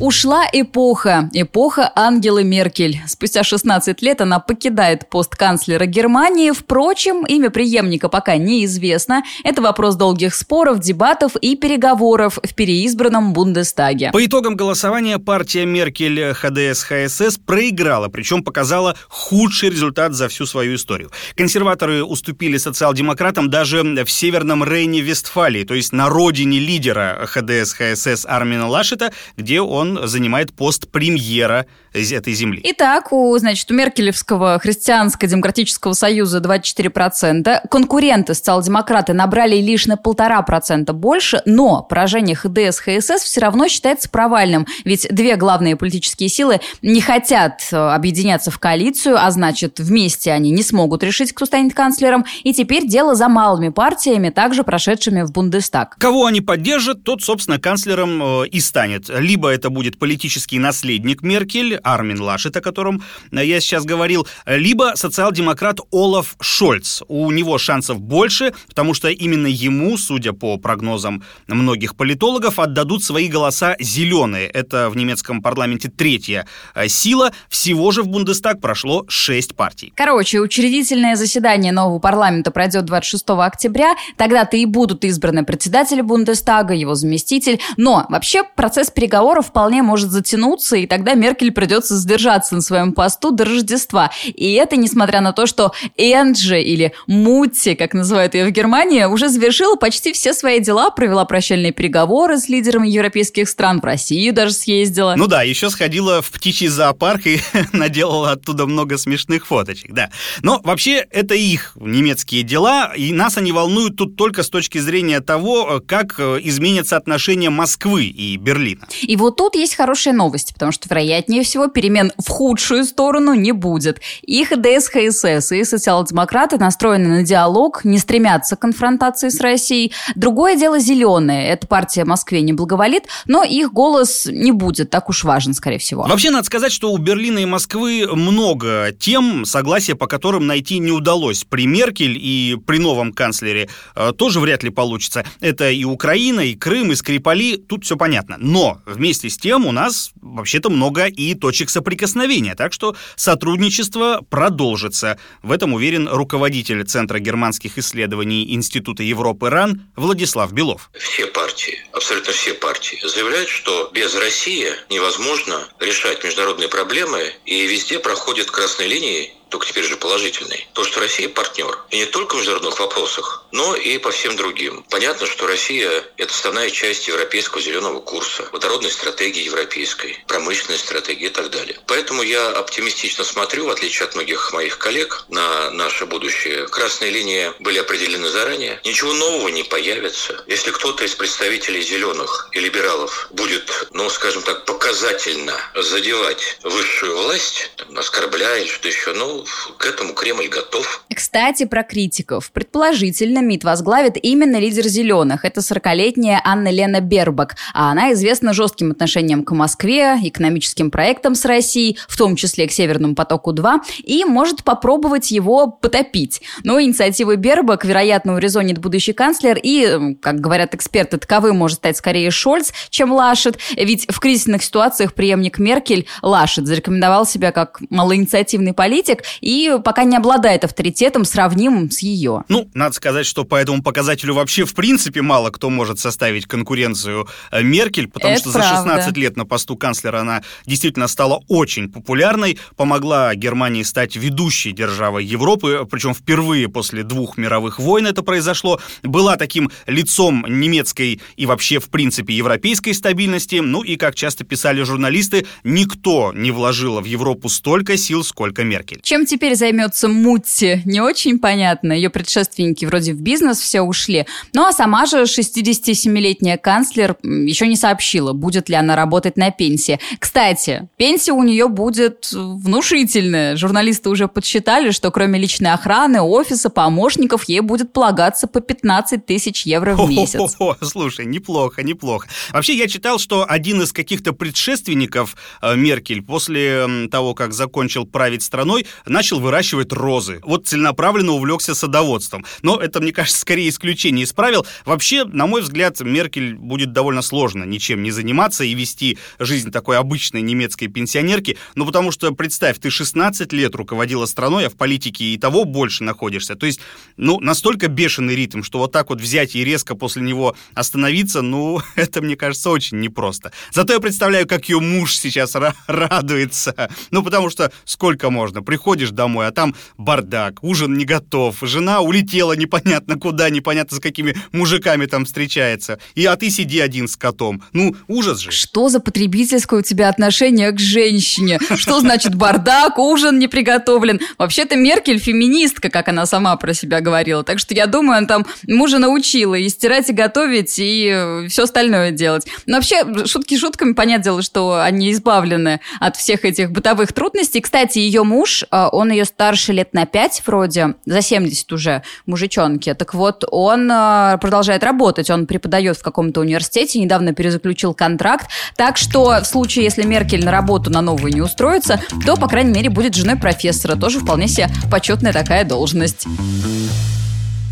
Ушла 0.00 0.44
эпоха, 0.52 1.30
эпоха 1.32 1.92
Ангелы 1.94 2.42
Меркель. 2.42 3.00
Спустя 3.06 3.44
16 3.44 4.02
лет 4.02 4.20
она 4.20 4.40
покидает 4.40 5.08
пост 5.08 5.36
канцлера 5.36 5.86
Германии. 5.86 6.50
Впрочем, 6.50 7.24
имя 7.24 7.48
преемника 7.48 8.08
пока 8.08 8.36
неизвестно. 8.36 9.22
Это 9.44 9.62
вопрос 9.62 9.94
долгих 9.94 10.34
споров, 10.34 10.80
дебатов 10.80 11.36
и 11.36 11.54
переговоров 11.54 12.40
в 12.42 12.54
переизбранном 12.56 13.32
Бундестаге. 13.32 14.10
По 14.12 14.24
итогам 14.26 14.56
голосования 14.56 15.20
партия 15.20 15.64
Меркель 15.64 16.32
ХДС-ХСС 16.32 17.38
проиграла, 17.38 18.08
причем 18.08 18.42
показала 18.42 18.96
худший 19.08 19.70
результат 19.70 20.12
за 20.12 20.26
всю 20.26 20.44
свою 20.44 20.74
историю. 20.74 21.12
Консерваторы 21.36 22.02
уступили 22.02 22.56
социал-демократам 22.56 23.48
даже 23.48 23.84
в 23.84 24.10
Северном 24.10 24.64
Рейне-Вестфалии, 24.64 25.62
то 25.64 25.74
есть 25.74 25.92
на 25.92 26.08
родине 26.08 26.58
лидера 26.58 27.28
ХДС-ХСС 27.32 28.26
Армина 28.26 28.66
Лашета, 28.66 29.12
где 29.36 29.60
он 29.60 29.83
он 29.84 30.08
занимает 30.08 30.52
пост 30.52 30.88
премьера 30.90 31.66
этой 31.94 32.34
земли. 32.34 32.60
Итак, 32.64 33.12
у, 33.12 33.36
значит, 33.38 33.70
у 33.70 33.74
Меркелевского 33.74 34.58
христианско-демократического 34.58 35.92
союза 35.92 36.38
24%. 36.38 37.68
Конкуренты 37.70 38.34
социал-демократы 38.34 39.12
набрали 39.12 39.56
лишь 39.56 39.86
на 39.86 39.96
полтора 39.96 40.42
процента 40.42 40.92
больше, 40.92 41.42
но 41.44 41.82
поражение 41.82 42.36
ХДС, 42.36 42.80
ХСС 42.80 43.22
все 43.22 43.40
равно 43.40 43.68
считается 43.68 44.08
провальным, 44.08 44.66
ведь 44.84 45.06
две 45.10 45.36
главные 45.36 45.76
политические 45.76 46.28
силы 46.28 46.60
не 46.82 47.00
хотят 47.00 47.68
э, 47.70 47.76
объединяться 47.76 48.50
в 48.50 48.58
коалицию, 48.58 49.16
а 49.18 49.30
значит, 49.30 49.78
вместе 49.78 50.32
они 50.32 50.50
не 50.50 50.62
смогут 50.62 51.02
решить, 51.02 51.32
кто 51.32 51.46
станет 51.46 51.74
канцлером, 51.74 52.24
и 52.42 52.52
теперь 52.52 52.86
дело 52.86 53.14
за 53.14 53.28
малыми 53.28 53.68
партиями, 53.68 54.30
также 54.30 54.64
прошедшими 54.64 55.22
в 55.22 55.32
Бундестаг. 55.32 55.96
Кого 55.98 56.26
они 56.26 56.40
поддержат, 56.40 57.04
тот, 57.04 57.22
собственно, 57.22 57.58
канцлером 57.58 58.42
э, 58.42 58.48
и 58.48 58.60
станет. 58.60 59.08
Либо 59.08 59.48
это 59.48 59.70
будет 59.70 59.98
политический 59.98 60.58
наследник 60.58 61.22
Меркель, 61.22 61.80
Армин 61.84 62.20
Лашет, 62.20 62.56
о 62.56 62.60
котором 62.60 63.02
э, 63.30 63.44
я 63.44 63.60
сейчас 63.60 63.84
говорил, 63.84 64.26
либо 64.46 64.92
социал-демократ 64.96 65.78
Олаф 65.92 66.36
Шольц. 66.40 67.02
У 67.08 67.30
него 67.30 67.58
шансов 67.58 68.00
больше, 68.00 68.52
потому 68.68 68.94
что 68.94 69.08
именно 69.08 69.46
ему, 69.46 69.96
судя 69.98 70.32
по 70.32 70.56
прогнозам 70.56 71.22
многих 71.46 71.96
политологов, 71.96 72.58
отдадут 72.58 73.04
свои 73.04 73.28
голоса 73.28 73.76
зеленые. 73.78 74.48
Это 74.48 74.90
в 74.90 74.96
немецком 74.96 75.42
парламенте 75.42 75.90
третья 75.90 76.46
э, 76.74 76.88
сила. 76.88 77.32
Всего 77.48 77.90
же 77.90 78.02
в 78.02 78.08
Бундестаг 78.08 78.60
прошло 78.60 79.04
шесть 79.08 79.54
партий. 79.54 79.92
Короче, 79.94 80.40
учредительное 80.40 81.16
заседание 81.16 81.72
нового 81.72 81.98
парламента 81.98 82.50
пройдет 82.50 82.84
26 82.84 83.24
октября. 83.30 83.94
Тогда-то 84.16 84.56
и 84.56 84.66
будут 84.66 85.04
избраны 85.04 85.44
председатель 85.44 86.02
Бундестага, 86.02 86.74
его 86.74 86.94
заместитель. 86.94 87.60
Но 87.76 88.06
вообще 88.08 88.42
процесс 88.44 88.90
переговоров 88.90 89.48
вполне 89.48 89.82
может 89.82 90.10
затянуться, 90.10 90.76
и 90.76 90.86
тогда 90.86 91.14
Меркель 91.14 91.52
придет 91.52 91.73
придется 91.74 91.96
сдержаться 91.96 92.54
на 92.54 92.60
своем 92.60 92.92
посту 92.92 93.32
до 93.32 93.44
Рождества. 93.44 94.12
И 94.24 94.52
это 94.52 94.76
несмотря 94.76 95.20
на 95.20 95.32
то, 95.32 95.46
что 95.46 95.72
Энджи 95.96 96.62
или 96.62 96.92
Мутти, 97.08 97.74
как 97.74 97.94
называют 97.94 98.34
ее 98.34 98.44
в 98.46 98.50
Германии, 98.52 99.04
уже 99.04 99.28
завершила 99.28 99.74
почти 99.74 100.12
все 100.12 100.34
свои 100.34 100.60
дела, 100.60 100.90
провела 100.90 101.24
прощальные 101.24 101.72
переговоры 101.72 102.38
с 102.38 102.48
лидерами 102.48 102.86
европейских 102.86 103.48
стран, 103.48 103.80
в 103.80 103.84
Россию 103.84 104.32
даже 104.32 104.52
съездила. 104.52 105.14
Ну 105.16 105.26
да, 105.26 105.42
еще 105.42 105.68
сходила 105.68 106.22
в 106.22 106.30
птичий 106.30 106.68
зоопарк 106.68 107.26
и 107.26 107.40
наделала 107.72 108.30
оттуда 108.32 108.66
много 108.66 108.96
смешных 108.96 109.44
фоточек, 109.44 109.92
да. 109.92 110.10
Но 110.42 110.60
вообще 110.62 111.04
это 111.10 111.34
их 111.34 111.72
немецкие 111.74 112.44
дела, 112.44 112.92
и 112.96 113.12
нас 113.12 113.36
они 113.36 113.50
волнуют 113.50 113.96
тут 113.96 114.14
только 114.14 114.44
с 114.44 114.48
точки 114.48 114.78
зрения 114.78 115.20
того, 115.20 115.82
как 115.84 116.20
э, 116.20 116.38
изменятся 116.44 116.96
отношения 116.96 117.50
Москвы 117.50 118.04
и 118.04 118.36
Берлина. 118.36 118.86
И 119.02 119.16
вот 119.16 119.36
тут 119.36 119.56
есть 119.56 119.74
хорошие 119.74 120.12
новости, 120.12 120.52
потому 120.52 120.70
что, 120.70 120.88
вероятнее 120.88 121.42
всего, 121.42 121.63
всего, 121.64 121.68
перемен 121.68 122.12
в 122.18 122.28
худшую 122.28 122.84
сторону 122.84 123.34
не 123.34 123.52
будет. 123.52 124.00
Их 124.22 124.50
ДСХСС 124.50 125.52
и 125.52 125.64
социал-демократы 125.64 126.58
настроены 126.58 127.08
на 127.08 127.22
диалог, 127.22 127.84
не 127.84 127.98
стремятся 127.98 128.56
к 128.56 128.60
конфронтации 128.60 129.28
с 129.28 129.40
Россией. 129.40 129.92
Другое 130.14 130.56
дело 130.56 130.78
зеленые. 130.78 131.48
Эта 131.48 131.66
партия 131.66 132.04
Москве 132.04 132.42
не 132.42 132.52
благоволит, 132.52 133.04
но 133.26 133.44
их 133.44 133.72
голос 133.72 134.26
не 134.26 134.52
будет 134.52 134.90
так 134.90 135.08
уж 135.08 135.24
важен, 135.24 135.54
скорее 135.54 135.78
всего. 135.78 136.04
Вообще, 136.04 136.30
надо 136.30 136.44
сказать, 136.44 136.72
что 136.72 136.92
у 136.92 136.98
Берлина 136.98 137.38
и 137.38 137.46
Москвы 137.46 138.06
много 138.12 138.92
тем, 138.98 139.44
согласия 139.44 139.94
по 139.94 140.06
которым 140.06 140.46
найти 140.46 140.78
не 140.78 140.90
удалось. 140.90 141.44
При 141.44 141.66
Меркель 141.66 142.18
и 142.20 142.56
при 142.66 142.78
новом 142.78 143.12
канцлере 143.12 143.68
э, 143.94 144.12
тоже 144.16 144.40
вряд 144.40 144.62
ли 144.62 144.70
получится. 144.70 145.24
Это 145.40 145.70
и 145.70 145.84
Украина, 145.84 146.40
и 146.40 146.54
Крым, 146.54 146.92
и 146.92 146.94
Скрипали, 146.94 147.56
тут 147.56 147.84
все 147.84 147.96
понятно. 147.96 148.36
Но 148.38 148.78
вместе 148.86 149.28
с 149.28 149.36
тем 149.36 149.66
у 149.66 149.72
нас 149.72 150.12
вообще-то 150.20 150.70
много 150.70 151.06
и 151.06 151.34
точек 151.34 151.53
точек 151.54 151.70
соприкосновения, 151.70 152.56
так 152.56 152.72
что 152.72 152.96
сотрудничество 153.14 154.22
продолжится. 154.28 155.20
В 155.44 155.52
этом 155.52 155.72
уверен 155.72 156.08
руководитель 156.08 156.82
Центра 156.84 157.20
германских 157.20 157.78
исследований 157.78 158.52
Института 158.52 159.04
Европы 159.04 159.50
РАН 159.50 159.82
Владислав 159.94 160.52
Белов. 160.52 160.90
Все 160.98 161.26
партии, 161.26 161.78
абсолютно 161.92 162.32
все 162.32 162.54
партии 162.54 162.98
заявляют, 163.06 163.48
что 163.48 163.88
без 163.94 164.16
России 164.16 164.66
невозможно 164.90 165.68
решать 165.78 166.24
международные 166.24 166.68
проблемы, 166.68 167.32
и 167.46 167.66
везде 167.68 168.00
проходят 168.00 168.50
красные 168.50 168.88
линии 168.88 169.32
только 169.54 169.68
теперь 169.68 169.84
же 169.84 169.96
положительный. 169.96 170.66
То, 170.72 170.82
что 170.82 170.98
Россия 170.98 171.28
партнер. 171.28 171.78
И 171.90 171.98
не 171.98 172.06
только 172.06 172.34
в 172.34 172.38
международных 172.38 172.80
вопросах, 172.80 173.44
но 173.52 173.76
и 173.76 173.98
по 173.98 174.10
всем 174.10 174.34
другим. 174.34 174.84
Понятно, 174.90 175.28
что 175.28 175.46
Россия– 175.46 176.04
это 176.16 176.34
основная 176.34 176.70
часть 176.70 177.06
европейского 177.06 177.62
зеленого 177.62 178.00
курса, 178.00 178.48
водородной 178.50 178.90
стратегии 178.90 179.44
европейской, 179.44 180.24
промышленной 180.26 180.76
стратегии 180.76 181.26
и 181.26 181.30
так 181.30 181.50
далее. 181.50 181.78
Поэтому 181.86 182.24
я 182.24 182.48
оптимистично 182.48 183.22
смотрю, 183.22 183.66
в 183.66 183.70
отличие 183.70 184.08
от 184.08 184.16
многих 184.16 184.52
моих 184.52 184.78
коллег, 184.78 185.24
на 185.28 185.70
наше 185.70 186.04
будущее. 186.04 186.66
Красные 186.66 187.12
линии 187.12 187.52
были 187.60 187.78
определены 187.78 188.30
заранее. 188.30 188.80
Ничего 188.84 189.12
нового 189.12 189.50
не 189.50 189.62
появится. 189.62 190.42
Если 190.48 190.72
кто-то 190.72 191.04
из 191.04 191.14
представителей 191.14 191.82
зеленых 191.82 192.48
и 192.50 192.58
либералов 192.58 193.28
будет, 193.30 193.86
ну, 193.92 194.10
скажем 194.10 194.42
так, 194.42 194.64
показательно 194.64 195.56
задевать 195.76 196.58
высшую 196.64 197.16
власть, 197.18 197.70
там, 197.76 197.96
оскорбляя 197.96 198.60
или 198.60 198.68
что-то 198.68 198.88
еще, 198.88 199.12
ну, 199.12 199.43
к 199.78 199.86
этому 199.86 200.12
Кремль 200.12 200.48
готов. 200.48 201.04
Кстати, 201.14 201.64
про 201.64 201.82
критиков. 201.82 202.50
Предположительно, 202.50 203.40
МИД 203.40 203.64
возглавит 203.64 204.16
именно 204.22 204.56
лидер 204.56 204.84
«Зеленых». 204.84 205.44
Это 205.44 205.60
40-летняя 205.60 206.40
Анна 206.44 206.70
Лена 206.70 207.00
Бербак. 207.00 207.56
А 207.72 207.90
она 207.90 208.12
известна 208.12 208.52
жестким 208.52 208.90
отношением 208.90 209.44
к 209.44 209.52
Москве, 209.52 210.18
экономическим 210.22 210.90
проектам 210.90 211.34
с 211.34 211.44
Россией, 211.44 211.98
в 212.08 212.16
том 212.16 212.36
числе 212.36 212.66
к 212.66 212.72
Северному 212.72 213.14
потоку-2, 213.14 213.80
и 214.02 214.24
может 214.24 214.64
попробовать 214.64 215.30
его 215.30 215.68
потопить. 215.68 216.42
Но 216.62 216.80
инициативы 216.80 217.36
Бербак, 217.36 217.84
вероятно, 217.84 218.34
урезонит 218.34 218.78
будущий 218.78 219.12
канцлер, 219.12 219.58
и, 219.62 220.14
как 220.20 220.40
говорят 220.40 220.74
эксперты, 220.74 221.18
таковым 221.18 221.56
может 221.56 221.78
стать 221.78 221.96
скорее 221.96 222.30
Шольц, 222.30 222.72
чем 222.90 223.12
Лашет, 223.12 223.58
ведь 223.76 224.06
в 224.08 224.20
кризисных 224.20 224.62
ситуациях 224.62 225.14
преемник 225.14 225.58
Меркель, 225.58 226.06
Лашет, 226.22 226.66
зарекомендовал 226.66 227.26
себя 227.26 227.52
как 227.52 227.80
малоинициативный 227.90 228.72
политик, 228.72 229.22
и 229.40 229.78
пока 229.84 230.04
не 230.04 230.16
обладает 230.16 230.64
авторитетом, 230.64 231.24
сравнимым 231.24 231.90
с 231.90 232.00
ее. 232.00 232.44
Ну, 232.48 232.68
надо 232.74 232.94
сказать, 232.94 233.26
что 233.26 233.44
по 233.44 233.56
этому 233.56 233.82
показателю 233.82 234.34
вообще 234.34 234.64
в 234.64 234.74
принципе 234.74 235.22
мало 235.22 235.50
кто 235.50 235.70
может 235.70 235.98
составить 235.98 236.46
конкуренцию 236.46 237.28
э, 237.50 237.62
Меркель, 237.62 238.08
потому 238.08 238.34
Это 238.34 238.42
что 238.42 238.52
правда. 238.52 238.68
за 238.68 238.76
16 238.76 239.16
лет 239.16 239.36
на 239.36 239.46
посту 239.46 239.76
канцлера 239.76 240.20
она 240.20 240.42
действительно 240.66 241.08
стала 241.08 241.42
очень 241.48 241.90
популярной, 241.90 242.58
помогла 242.76 243.34
Германии 243.34 243.82
стать 243.82 244.16
ведущей 244.16 244.72
державой 244.72 245.24
Европы, 245.24 245.86
причем 245.90 246.14
впервые 246.14 246.68
после 246.68 247.02
двух 247.02 247.36
мировых 247.36 247.78
войн 247.78 248.06
это 248.06 248.22
произошло, 248.22 248.80
была 249.02 249.36
таким 249.36 249.70
лицом 249.86 250.44
немецкой 250.48 251.20
и 251.36 251.46
вообще 251.46 251.78
в 251.78 251.88
принципе 251.88 252.34
европейской 252.34 252.92
стабильности, 252.92 253.56
ну 253.56 253.82
и, 253.82 253.96
как 253.96 254.14
часто 254.14 254.44
писали 254.44 254.82
журналисты, 254.82 255.46
никто 255.62 256.32
не 256.34 256.50
вложил 256.50 257.00
в 257.00 257.04
Европу 257.04 257.48
столько 257.48 257.96
сил, 257.96 258.24
сколько 258.24 258.64
Меркель. 258.64 259.00
Чем 259.14 259.26
теперь 259.26 259.54
займется 259.54 260.08
Мутти, 260.08 260.82
не 260.84 261.00
очень 261.00 261.38
понятно. 261.38 261.92
Ее 261.92 262.10
предшественники 262.10 262.84
вроде 262.84 263.12
в 263.12 263.20
бизнес 263.20 263.60
все 263.60 263.80
ушли. 263.80 264.26
Ну 264.54 264.66
а 264.66 264.72
сама 264.72 265.06
же 265.06 265.22
67-летняя 265.22 266.58
канцлер 266.58 267.16
еще 267.22 267.68
не 267.68 267.76
сообщила, 267.76 268.32
будет 268.32 268.68
ли 268.68 268.74
она 268.74 268.96
работать 268.96 269.36
на 269.36 269.52
пенсии. 269.52 270.00
Кстати, 270.18 270.88
пенсия 270.96 271.30
у 271.30 271.44
нее 271.44 271.68
будет 271.68 272.28
внушительная. 272.32 273.54
Журналисты 273.54 274.10
уже 274.10 274.26
подсчитали, 274.26 274.90
что 274.90 275.12
кроме 275.12 275.38
личной 275.38 275.70
охраны, 275.70 276.20
офиса, 276.20 276.68
помощников, 276.68 277.48
ей 277.48 277.60
будет 277.60 277.92
полагаться 277.92 278.48
по 278.48 278.60
15 278.60 279.24
тысяч 279.24 279.64
евро 279.64 279.94
в 279.94 280.10
месяц. 280.10 280.56
О, 280.58 280.76
слушай, 280.82 281.24
неплохо, 281.24 281.84
неплохо. 281.84 282.26
Вообще, 282.52 282.74
я 282.74 282.88
читал, 282.88 283.20
что 283.20 283.46
один 283.48 283.80
из 283.80 283.92
каких-то 283.92 284.32
предшественников 284.32 285.36
э, 285.62 285.76
Меркель 285.76 286.20
после 286.20 287.08
того, 287.12 287.34
как 287.34 287.52
закончил 287.52 288.06
править 288.06 288.42
страной, 288.42 288.86
начал 289.06 289.40
выращивать 289.40 289.92
розы. 289.92 290.40
Вот 290.42 290.66
целенаправленно 290.66 291.32
увлекся 291.32 291.74
садоводством. 291.74 292.44
Но 292.62 292.78
это, 292.80 293.00
мне 293.00 293.12
кажется, 293.12 293.40
скорее 293.40 293.68
исключение 293.68 294.24
из 294.24 294.32
правил. 294.32 294.66
Вообще, 294.84 295.24
на 295.24 295.46
мой 295.46 295.62
взгляд, 295.62 296.00
Меркель 296.00 296.54
будет 296.54 296.92
довольно 296.92 297.22
сложно 297.22 297.64
ничем 297.64 298.02
не 298.02 298.10
заниматься 298.10 298.64
и 298.64 298.74
вести 298.74 299.18
жизнь 299.38 299.70
такой 299.70 299.98
обычной 299.98 300.42
немецкой 300.42 300.88
пенсионерки. 300.88 301.58
Ну, 301.74 301.86
потому 301.86 302.10
что, 302.10 302.32
представь, 302.32 302.78
ты 302.78 302.90
16 302.90 303.52
лет 303.52 303.74
руководила 303.74 304.26
страной, 304.26 304.66
а 304.66 304.70
в 304.70 304.74
политике 304.74 305.24
и 305.24 305.38
того 305.38 305.64
больше 305.64 306.04
находишься. 306.04 306.54
То 306.54 306.66
есть, 306.66 306.80
ну, 307.16 307.40
настолько 307.40 307.88
бешеный 307.88 308.34
ритм, 308.34 308.62
что 308.62 308.78
вот 308.78 308.92
так 308.92 309.10
вот 309.10 309.20
взять 309.20 309.54
и 309.56 309.64
резко 309.64 309.94
после 309.94 310.22
него 310.22 310.56
остановиться, 310.74 311.42
ну, 311.42 311.80
это, 311.96 312.22
мне 312.22 312.36
кажется, 312.36 312.70
очень 312.70 313.00
непросто. 313.00 313.52
Зато 313.72 313.92
я 313.92 314.00
представляю, 314.00 314.46
как 314.46 314.68
ее 314.68 314.80
муж 314.80 315.16
сейчас 315.16 315.54
радуется. 315.86 316.90
Ну, 317.10 317.22
потому 317.22 317.50
что 317.50 317.72
сколько 317.84 318.30
можно? 318.30 318.62
Приходишь 318.94 319.10
домой, 319.10 319.48
а 319.48 319.50
там 319.50 319.74
бардак, 319.98 320.62
ужин 320.62 320.96
не 320.96 321.04
готов, 321.04 321.56
жена 321.62 322.00
улетела 322.00 322.52
непонятно 322.52 323.18
куда, 323.18 323.50
непонятно 323.50 323.96
с 323.96 324.00
какими 324.00 324.36
мужиками 324.52 325.06
там 325.06 325.24
встречается. 325.24 325.98
И 326.14 326.24
а 326.26 326.36
ты 326.36 326.48
сиди 326.48 326.78
один 326.78 327.08
с 327.08 327.16
котом. 327.16 327.60
Ну, 327.72 327.96
ужас 328.06 328.38
же. 328.38 328.52
Что 328.52 328.88
за 328.88 329.00
потребительское 329.00 329.80
у 329.80 329.82
тебя 329.82 330.08
отношение 330.08 330.70
к 330.70 330.78
женщине? 330.78 331.58
Что 331.74 331.98
значит 331.98 332.36
бардак, 332.36 332.96
ужин 333.00 333.40
не 333.40 333.48
приготовлен? 333.48 334.20
Вообще-то 334.38 334.76
Меркель 334.76 335.18
феминистка, 335.18 335.90
как 335.90 336.06
она 336.06 336.24
сама 336.24 336.54
про 336.54 336.72
себя 336.72 337.00
говорила. 337.00 337.42
Так 337.42 337.58
что 337.58 337.74
я 337.74 337.88
думаю, 337.88 338.18
она 338.18 338.28
там 338.28 338.46
мужа 338.68 339.00
научила 339.00 339.56
и 339.56 339.68
стирать, 339.70 340.08
и 340.08 340.12
готовить, 340.12 340.78
и 340.78 341.10
э, 341.12 341.48
все 341.48 341.64
остальное 341.64 342.12
делать. 342.12 342.46
Но 342.66 342.76
вообще, 342.76 343.26
шутки 343.26 343.58
шутками, 343.58 343.94
понятное 343.94 344.24
дело, 344.24 344.42
что 344.42 344.80
они 344.80 345.10
избавлены 345.10 345.80
от 345.98 346.14
всех 346.14 346.44
этих 346.44 346.70
бытовых 346.70 347.12
трудностей. 347.12 347.60
Кстати, 347.60 347.98
ее 347.98 348.22
муж, 348.22 348.62
э, 348.70 348.83
он 348.88 349.10
ее 349.10 349.24
старше 349.24 349.72
лет 349.72 349.94
на 349.94 350.06
5 350.06 350.42
вроде, 350.46 350.94
за 351.06 351.22
70 351.22 351.72
уже, 351.72 352.02
мужичонки. 352.26 352.92
Так 352.94 353.14
вот, 353.14 353.44
он 353.50 353.90
э, 353.90 354.38
продолжает 354.40 354.82
работать, 354.84 355.30
он 355.30 355.46
преподает 355.46 355.96
в 355.96 356.02
каком-то 356.02 356.40
университете, 356.40 357.00
недавно 357.00 357.32
перезаключил 357.32 357.94
контракт. 357.94 358.48
Так 358.76 358.96
что 358.96 359.40
в 359.42 359.44
случае, 359.44 359.84
если 359.84 360.02
Меркель 360.02 360.44
на 360.44 360.50
работу 360.50 360.90
на 360.90 361.00
новую 361.00 361.32
не 361.32 361.40
устроится, 361.40 362.00
то, 362.24 362.36
по 362.36 362.48
крайней 362.48 362.72
мере, 362.72 362.90
будет 362.90 363.14
женой 363.14 363.36
профессора. 363.36 363.96
Тоже 363.96 364.20
вполне 364.20 364.48
себе 364.48 364.68
почетная 364.90 365.32
такая 365.32 365.64
должность. 365.64 366.26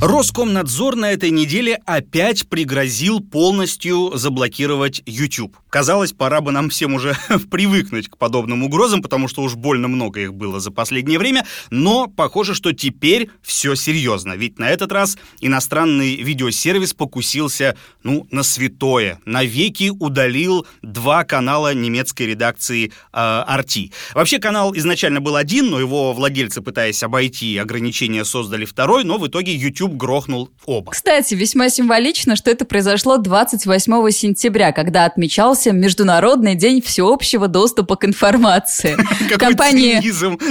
Роскомнадзор 0.02 0.96
на 0.96 1.12
этой 1.12 1.30
неделе 1.30 1.78
опять 1.86 2.48
пригрозил 2.48 3.20
полностью 3.20 4.10
заблокировать 4.16 5.00
YouTube. 5.06 5.56
Казалось, 5.72 6.12
пора 6.12 6.42
бы 6.42 6.52
нам 6.52 6.68
всем 6.68 6.92
уже 6.92 7.16
привыкнуть 7.50 8.10
к 8.10 8.18
подобным 8.18 8.62
угрозам, 8.62 9.00
потому 9.00 9.26
что 9.26 9.40
уж 9.40 9.54
больно 9.54 9.88
много 9.88 10.20
их 10.20 10.34
было 10.34 10.60
за 10.60 10.70
последнее 10.70 11.18
время, 11.18 11.46
но 11.70 12.08
похоже, 12.08 12.54
что 12.54 12.72
теперь 12.72 13.30
все 13.40 13.74
серьезно, 13.74 14.34
ведь 14.34 14.58
на 14.58 14.68
этот 14.68 14.92
раз 14.92 15.16
иностранный 15.40 16.16
видеосервис 16.16 16.92
покусился, 16.92 17.74
ну, 18.02 18.26
на 18.30 18.42
святое, 18.42 19.18
навеки 19.24 19.90
удалил 19.98 20.66
два 20.82 21.24
канала 21.24 21.72
немецкой 21.72 22.24
редакции 22.24 22.92
э, 23.14 23.16
RT. 23.16 23.92
Вообще 24.12 24.40
канал 24.40 24.76
изначально 24.76 25.22
был 25.22 25.36
один, 25.36 25.70
но 25.70 25.80
его 25.80 26.12
владельцы, 26.12 26.60
пытаясь 26.60 27.02
обойти 27.02 27.56
ограничения, 27.56 28.26
создали 28.26 28.66
второй, 28.66 29.04
но 29.04 29.16
в 29.16 29.26
итоге 29.26 29.54
YouTube 29.54 29.94
грохнул 29.94 30.50
оба. 30.66 30.92
Кстати, 30.92 31.32
весьма 31.32 31.70
символично, 31.70 32.36
что 32.36 32.50
это 32.50 32.66
произошло 32.66 33.16
28 33.16 34.10
сентября, 34.10 34.72
когда 34.72 35.06
отмечался 35.06 35.61
Международный 35.70 36.56
день 36.56 36.82
всеобщего 36.82 37.46
доступа 37.46 37.96
к 37.96 38.04
информации. 38.04 38.96
В 39.20 39.38
компании 39.38 40.02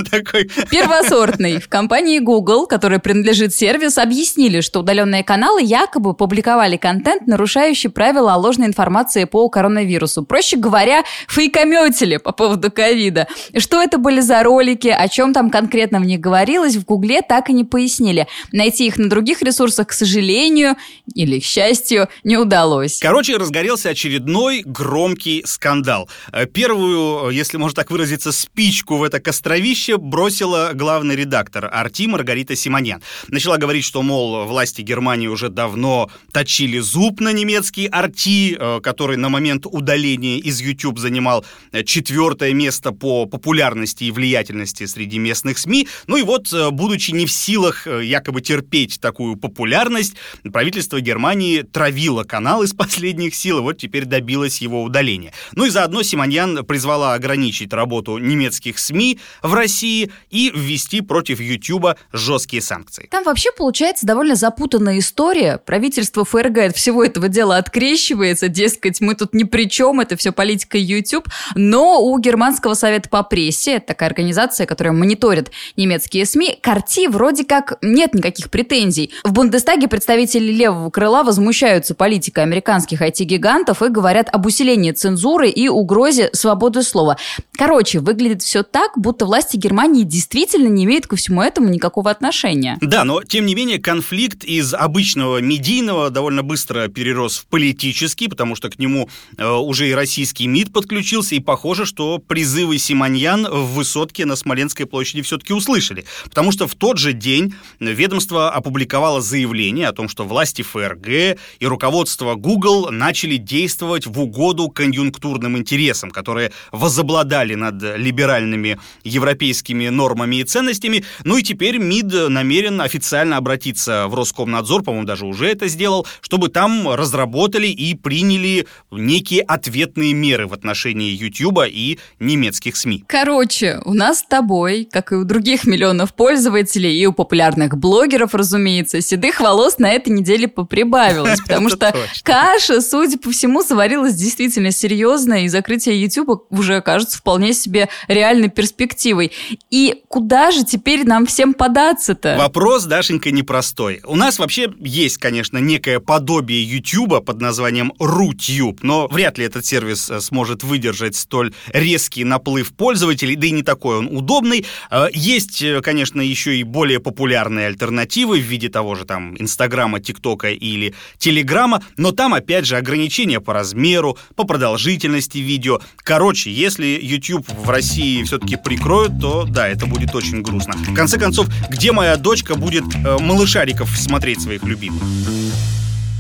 такой. 0.09 0.49
Первосортный. 0.69 1.59
В 1.59 1.67
компании 1.67 2.19
Google, 2.19 2.67
которой 2.67 2.99
принадлежит 2.99 3.53
сервис, 3.53 3.97
объяснили, 3.97 4.61
что 4.61 4.79
удаленные 4.79 5.23
каналы 5.23 5.61
якобы 5.61 6.13
публиковали 6.13 6.77
контент, 6.77 7.27
нарушающий 7.27 7.89
правила 7.89 8.33
о 8.33 8.37
ложной 8.37 8.67
информации 8.67 9.25
по 9.25 9.49
коронавирусу. 9.49 10.23
Проще 10.23 10.57
говоря, 10.57 11.03
фейкометили 11.27 12.17
по 12.17 12.31
поводу 12.31 12.71
ковида. 12.71 13.27
Что 13.57 13.81
это 13.81 13.97
были 13.97 14.21
за 14.21 14.43
ролики, 14.43 14.87
о 14.87 15.07
чем 15.07 15.33
там 15.33 15.49
конкретно 15.49 15.99
в 15.99 16.05
них 16.05 16.19
говорилось, 16.19 16.75
в 16.75 16.85
Гугле 16.85 17.21
так 17.21 17.49
и 17.49 17.53
не 17.53 17.63
пояснили. 17.63 18.27
Найти 18.51 18.87
их 18.87 18.97
на 18.97 19.09
других 19.09 19.41
ресурсах, 19.41 19.87
к 19.87 19.93
сожалению 19.93 20.75
или 21.13 21.39
к 21.39 21.43
счастью, 21.43 22.07
не 22.23 22.37
удалось. 22.37 22.99
Короче, 22.99 23.37
разгорелся 23.37 23.89
очередной 23.89 24.63
громкий 25.01 25.41
скандал. 25.45 26.07
Э, 26.31 26.45
первую, 26.45 27.31
э, 27.31 27.33
если 27.33 27.57
можно 27.57 27.75
так 27.75 27.89
выразиться, 27.89 28.31
спичку 28.31 28.97
в 28.97 29.03
это 29.03 29.19
костровище 29.19 29.97
бросила 29.97 30.71
главный 30.75 31.15
редактор 31.15 31.67
Арти 31.71 32.07
Маргарита 32.07 32.55
Симоньян. 32.55 33.01
Начала 33.27 33.57
говорить, 33.57 33.83
что, 33.83 34.03
мол, 34.03 34.45
власти 34.45 34.83
Германии 34.83 35.27
уже 35.27 35.49
давно 35.49 36.11
точили 36.31 36.77
зуб 36.77 37.19
на 37.19 37.33
немецкий 37.33 37.87
Арти, 37.87 38.55
э, 38.59 38.79
который 38.83 39.17
на 39.17 39.29
момент 39.29 39.65
удаления 39.65 40.37
из 40.37 40.61
YouTube 40.61 40.99
занимал 40.99 41.43
четвертое 41.85 42.53
место 42.53 42.91
по 42.91 43.25
популярности 43.25 44.03
и 44.03 44.11
влиятельности 44.11 44.85
среди 44.85 45.17
местных 45.17 45.57
СМИ. 45.57 45.87
Ну 46.05 46.17
и 46.17 46.21
вот, 46.21 46.53
будучи 46.71 47.11
не 47.11 47.25
в 47.25 47.31
силах 47.31 47.87
якобы 47.87 48.41
терпеть 48.41 48.99
такую 49.01 49.35
популярность, 49.35 50.13
правительство 50.53 51.01
Германии 51.01 51.63
травило 51.63 52.23
канал 52.23 52.61
из 52.61 52.73
последних 52.73 53.33
сил, 53.33 53.57
и 53.57 53.61
вот 53.61 53.77
теперь 53.79 54.05
добилось 54.05 54.61
его 54.61 54.83
удаления. 54.91 55.33
Ну 55.55 55.65
и 55.65 55.69
заодно 55.69 56.03
Симоньян 56.03 56.65
призвала 56.65 57.13
ограничить 57.13 57.73
работу 57.73 58.17
немецких 58.17 58.77
СМИ 58.77 59.19
в 59.41 59.53
России 59.53 60.11
и 60.29 60.51
ввести 60.53 61.01
против 61.01 61.39
Ютуба 61.39 61.95
жесткие 62.11 62.61
санкции. 62.61 63.07
Там 63.09 63.23
вообще 63.23 63.49
получается 63.57 64.05
довольно 64.05 64.35
запутанная 64.35 64.99
история. 64.99 65.57
Правительство 65.65 66.25
ФРГ 66.25 66.57
от 66.57 66.75
всего 66.75 67.03
этого 67.03 67.29
дела 67.29 67.57
открещивается, 67.57 68.49
дескать, 68.49 68.99
мы 68.99 69.15
тут 69.15 69.33
ни 69.33 69.43
при 69.43 69.69
чем, 69.69 70.01
это 70.01 70.17
все 70.17 70.33
политика 70.33 70.77
YouTube. 70.77 71.27
Но 71.55 72.03
у 72.03 72.19
Германского 72.19 72.73
совета 72.73 73.07
по 73.07 73.23
прессе, 73.23 73.79
такая 73.79 74.09
организация, 74.09 74.67
которая 74.67 74.93
мониторит 74.93 75.51
немецкие 75.77 76.25
СМИ, 76.25 76.59
Карти 76.61 77.07
вроде 77.07 77.45
как 77.45 77.77
нет 77.81 78.13
никаких 78.13 78.49
претензий. 78.49 79.13
В 79.23 79.31
Бундестаге 79.31 79.87
представители 79.87 80.51
левого 80.51 80.89
крыла 80.89 81.23
возмущаются 81.23 81.95
политикой 81.95 82.43
американских 82.43 83.01
IT-гигантов 83.01 83.81
и 83.81 83.87
говорят 83.87 84.27
об 84.31 84.45
усилении 84.45 84.80
цензуры 84.89 85.49
и 85.49 85.69
угрозе 85.69 86.31
свободы 86.33 86.81
слова. 86.81 87.17
Короче, 87.53 87.99
выглядит 87.99 88.41
все 88.41 88.63
так, 88.63 88.97
будто 88.97 89.27
власти 89.27 89.55
Германии 89.57 90.03
действительно 90.03 90.67
не 90.67 90.85
имеют 90.85 91.05
ко 91.05 91.15
всему 91.15 91.43
этому 91.43 91.69
никакого 91.69 92.09
отношения. 92.09 92.79
Да, 92.81 93.03
но 93.03 93.21
тем 93.21 93.45
не 93.45 93.53
менее 93.53 93.77
конфликт 93.77 94.43
из 94.43 94.73
обычного 94.73 95.37
медийного 95.41 96.09
довольно 96.09 96.41
быстро 96.41 96.87
перерос 96.87 97.37
в 97.37 97.45
политический, 97.45 98.27
потому 98.27 98.55
что 98.55 98.69
к 98.69 98.79
нему 98.79 99.09
э, 99.37 99.47
уже 99.47 99.89
и 99.89 99.93
российский 99.93 100.47
МИД 100.47 100.73
подключился, 100.73 101.35
и 101.35 101.39
похоже, 101.39 101.85
что 101.85 102.17
призывы 102.17 102.79
Симоньян 102.79 103.47
в 103.47 103.75
высотке 103.75 104.25
на 104.25 104.35
Смоленской 104.35 104.87
площади 104.87 105.21
все-таки 105.21 105.53
услышали. 105.53 106.05
Потому 106.23 106.51
что 106.51 106.67
в 106.67 106.73
тот 106.73 106.97
же 106.97 107.13
день 107.13 107.53
ведомство 107.79 108.49
опубликовало 108.49 109.21
заявление 109.21 109.87
о 109.87 109.93
том, 109.93 110.09
что 110.09 110.25
власти 110.25 110.61
ФРГ 110.63 111.37
и 111.59 111.65
руководство 111.65 112.35
Google 112.35 112.89
начали 112.89 113.37
действовать 113.37 114.07
в 114.07 114.19
угоду 114.19 114.69
конъюнктурным 114.71 115.57
интересам, 115.57 116.11
которые 116.11 116.51
возобладали 116.71 117.55
над 117.55 117.81
либеральными 117.97 118.79
европейскими 119.03 119.89
нормами 119.89 120.37
и 120.37 120.43
ценностями. 120.43 121.03
Ну 121.23 121.37
и 121.37 121.43
теперь 121.43 121.77
МИД 121.77 122.29
намерен 122.29 122.81
официально 122.81 123.37
обратиться 123.37 124.07
в 124.07 124.15
Роскомнадзор, 124.15 124.83
по-моему, 124.83 125.05
даже 125.05 125.25
уже 125.25 125.47
это 125.47 125.67
сделал, 125.67 126.07
чтобы 126.21 126.49
там 126.49 126.89
разработали 126.89 127.67
и 127.67 127.95
приняли 127.95 128.67
некие 128.91 129.41
ответные 129.41 130.13
меры 130.13 130.47
в 130.47 130.53
отношении 130.53 131.11
YouTube 131.11 131.63
и 131.67 131.99
немецких 132.19 132.75
СМИ. 132.75 133.03
Короче, 133.07 133.81
у 133.85 133.93
нас 133.93 134.19
с 134.19 134.23
тобой, 134.23 134.87
как 134.89 135.11
и 135.11 135.15
у 135.15 135.23
других 135.23 135.65
миллионов 135.65 136.13
пользователей 136.13 136.97
и 136.97 137.05
у 137.05 137.13
популярных 137.13 137.77
блогеров, 137.77 138.33
разумеется, 138.33 139.01
седых 139.01 139.39
волос 139.39 139.77
на 139.79 139.91
этой 139.91 140.09
неделе 140.09 140.47
поприбавилось, 140.47 141.41
потому 141.47 141.69
что 141.69 141.93
каша, 142.23 142.81
судя 142.81 143.17
по 143.17 143.31
всему, 143.31 143.63
сварилась 143.63 144.15
действительно 144.15 144.50
действительно 144.51 144.71
серьезно, 144.71 145.45
и 145.45 145.47
закрытие 145.47 146.01
YouTube 146.01 146.45
уже 146.49 146.81
кажется 146.81 147.17
вполне 147.17 147.53
себе 147.53 147.87
реальной 148.07 148.49
перспективой. 148.49 149.31
И 149.69 150.01
куда 150.09 150.51
же 150.51 150.65
теперь 150.65 151.05
нам 151.05 151.25
всем 151.25 151.53
податься-то? 151.53 152.35
Вопрос, 152.37 152.83
Дашенька, 152.83 153.31
непростой. 153.31 154.01
У 154.03 154.15
нас 154.15 154.39
вообще 154.39 154.73
есть, 154.79 155.17
конечно, 155.17 155.57
некое 155.57 156.01
подобие 156.01 156.63
YouTube 156.63 157.23
под 157.23 157.39
названием 157.39 157.93
RuTube, 157.97 158.79
но 158.81 159.07
вряд 159.07 159.37
ли 159.37 159.45
этот 159.45 159.65
сервис 159.65 160.09
э, 160.09 160.19
сможет 160.19 160.63
выдержать 160.63 161.15
столь 161.15 161.53
резкий 161.67 162.25
наплыв 162.25 162.73
пользователей, 162.73 163.37
да 163.37 163.47
и 163.47 163.51
не 163.51 163.63
такой 163.63 163.99
он 163.99 164.07
удобный. 164.07 164.65
Э, 164.89 165.07
есть, 165.13 165.61
э, 165.61 165.79
конечно, 165.81 166.19
еще 166.19 166.57
и 166.57 166.63
более 166.63 166.99
популярные 166.99 167.67
альтернативы 167.67 168.39
в 168.39 168.43
виде 168.43 168.67
того 168.67 168.95
же 168.95 169.05
там 169.05 169.35
Инстаграма, 169.39 170.01
ТикТока 170.01 170.49
или 170.49 170.93
Телеграма, 171.17 171.81
но 171.95 172.11
там, 172.11 172.33
опять 172.33 172.65
же, 172.65 172.75
ограничения 172.75 173.39
по 173.39 173.53
размеру, 173.53 174.17
по 174.41 174.47
продолжительности 174.47 175.37
видео. 175.37 175.79
Короче, 175.97 176.51
если 176.51 176.99
YouTube 177.01 177.47
в 177.47 177.69
России 177.69 178.23
все-таки 178.23 178.55
прикроют, 178.55 179.19
то 179.19 179.45
да, 179.45 179.67
это 179.67 179.85
будет 179.85 180.15
очень 180.15 180.41
грустно. 180.41 180.73
В 180.73 180.95
конце 180.95 181.19
концов, 181.19 181.47
где 181.69 181.91
моя 181.91 182.17
дочка 182.17 182.55
будет 182.55 182.83
э, 182.95 183.17
малышариков 183.19 183.95
смотреть 183.95 184.41
своих 184.41 184.63
любимых? 184.63 185.03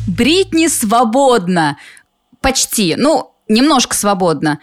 Бритни 0.05 0.67
свободна. 0.67 1.77
Почти. 2.41 2.95
Ну, 2.95 3.30
немножко 3.51 3.95
свободно. 3.95 4.59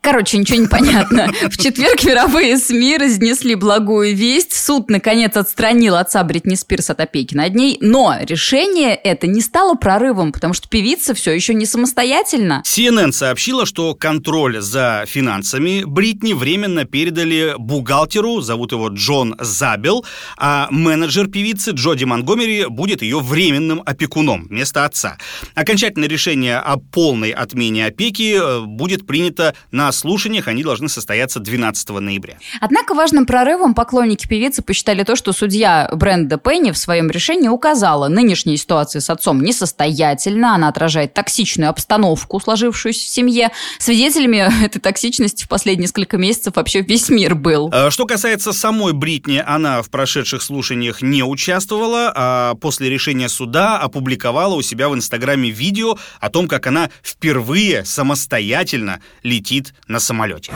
Короче, 0.00 0.38
ничего 0.38 0.58
не 0.58 0.68
понятно. 0.68 1.32
В 1.50 1.56
четверг 1.58 2.02
мировые 2.04 2.56
СМИ 2.56 2.96
разнесли 2.96 3.54
благую 3.54 4.14
весть. 4.14 4.54
Суд, 4.54 4.88
наконец, 4.88 5.36
отстранил 5.36 5.96
отца 5.96 6.22
Бритни 6.24 6.54
Спирс 6.54 6.90
от 6.90 7.00
опеки 7.00 7.34
над 7.34 7.54
ней. 7.54 7.78
Но 7.80 8.16
решение 8.20 8.94
это 8.94 9.26
не 9.26 9.40
стало 9.40 9.74
прорывом, 9.74 10.32
потому 10.32 10.54
что 10.54 10.68
певица 10.68 11.14
все 11.14 11.32
еще 11.32 11.52
не 11.54 11.66
самостоятельна. 11.66 12.62
CNN 12.64 13.12
сообщила, 13.12 13.66
что 13.66 13.94
контроль 13.94 14.60
за 14.60 15.04
финансами 15.06 15.84
Бритни 15.84 16.32
временно 16.32 16.84
передали 16.84 17.54
бухгалтеру, 17.58 18.40
зовут 18.40 18.72
его 18.72 18.88
Джон 18.88 19.34
Забел, 19.40 20.06
а 20.36 20.68
менеджер 20.70 21.26
певицы 21.28 21.72
Джоди 21.72 22.04
Монгомери 22.04 22.66
будет 22.66 23.02
ее 23.02 23.20
временным 23.20 23.82
опекуном 23.84 24.46
вместо 24.48 24.84
отца. 24.84 25.18
Окончательное 25.54 26.08
решение 26.08 26.58
о 26.58 26.76
полной 26.78 27.30
отмене 27.30 27.86
опеки 27.86 28.27
Э, 28.34 28.60
будет 28.60 29.06
принято 29.06 29.54
на 29.70 29.90
слушаниях. 29.92 30.48
Они 30.48 30.62
должны 30.62 30.88
состояться 30.88 31.40
12 31.40 31.88
ноября. 32.00 32.38
Однако 32.60 32.94
важным 32.94 33.26
прорывом 33.26 33.74
поклонники 33.74 34.26
певицы 34.26 34.62
посчитали 34.62 35.02
то, 35.04 35.16
что 35.16 35.32
судья 35.32 35.90
Бренда 35.92 36.36
Пенни 36.38 36.70
в 36.70 36.78
своем 36.78 37.10
решении 37.10 37.48
указала, 37.48 38.08
нынешняя 38.08 38.56
ситуация 38.56 39.00
с 39.00 39.10
отцом 39.10 39.42
несостоятельна, 39.42 40.54
она 40.54 40.68
отражает 40.68 41.14
токсичную 41.14 41.70
обстановку, 41.70 42.40
сложившуюся 42.40 43.06
в 43.06 43.08
семье. 43.08 43.50
Свидетелями 43.78 44.64
этой 44.64 44.80
токсичности 44.80 45.44
в 45.44 45.48
последние 45.48 45.88
несколько 45.88 46.18
месяцев 46.18 46.56
вообще 46.56 46.82
весь 46.82 47.08
мир 47.08 47.34
был. 47.34 47.70
Э, 47.72 47.90
что 47.90 48.04
касается 48.04 48.52
самой 48.52 48.92
Бритни, 48.92 49.42
она 49.44 49.80
в 49.82 49.90
прошедших 49.90 50.42
слушаниях 50.42 51.00
не 51.02 51.22
участвовала, 51.22 52.12
а 52.14 52.54
после 52.56 52.90
решения 52.90 53.28
суда 53.28 53.78
опубликовала 53.78 54.54
у 54.54 54.62
себя 54.62 54.88
в 54.88 54.94
Инстаграме 54.94 55.50
видео 55.50 55.96
о 56.20 56.28
том, 56.28 56.46
как 56.46 56.66
она 56.66 56.90
впервые 57.02 57.84
самостоятельно 57.84 58.17
самостоятельно 58.18 59.00
летит 59.22 59.74
на 59.86 60.00
самолете. 60.00 60.52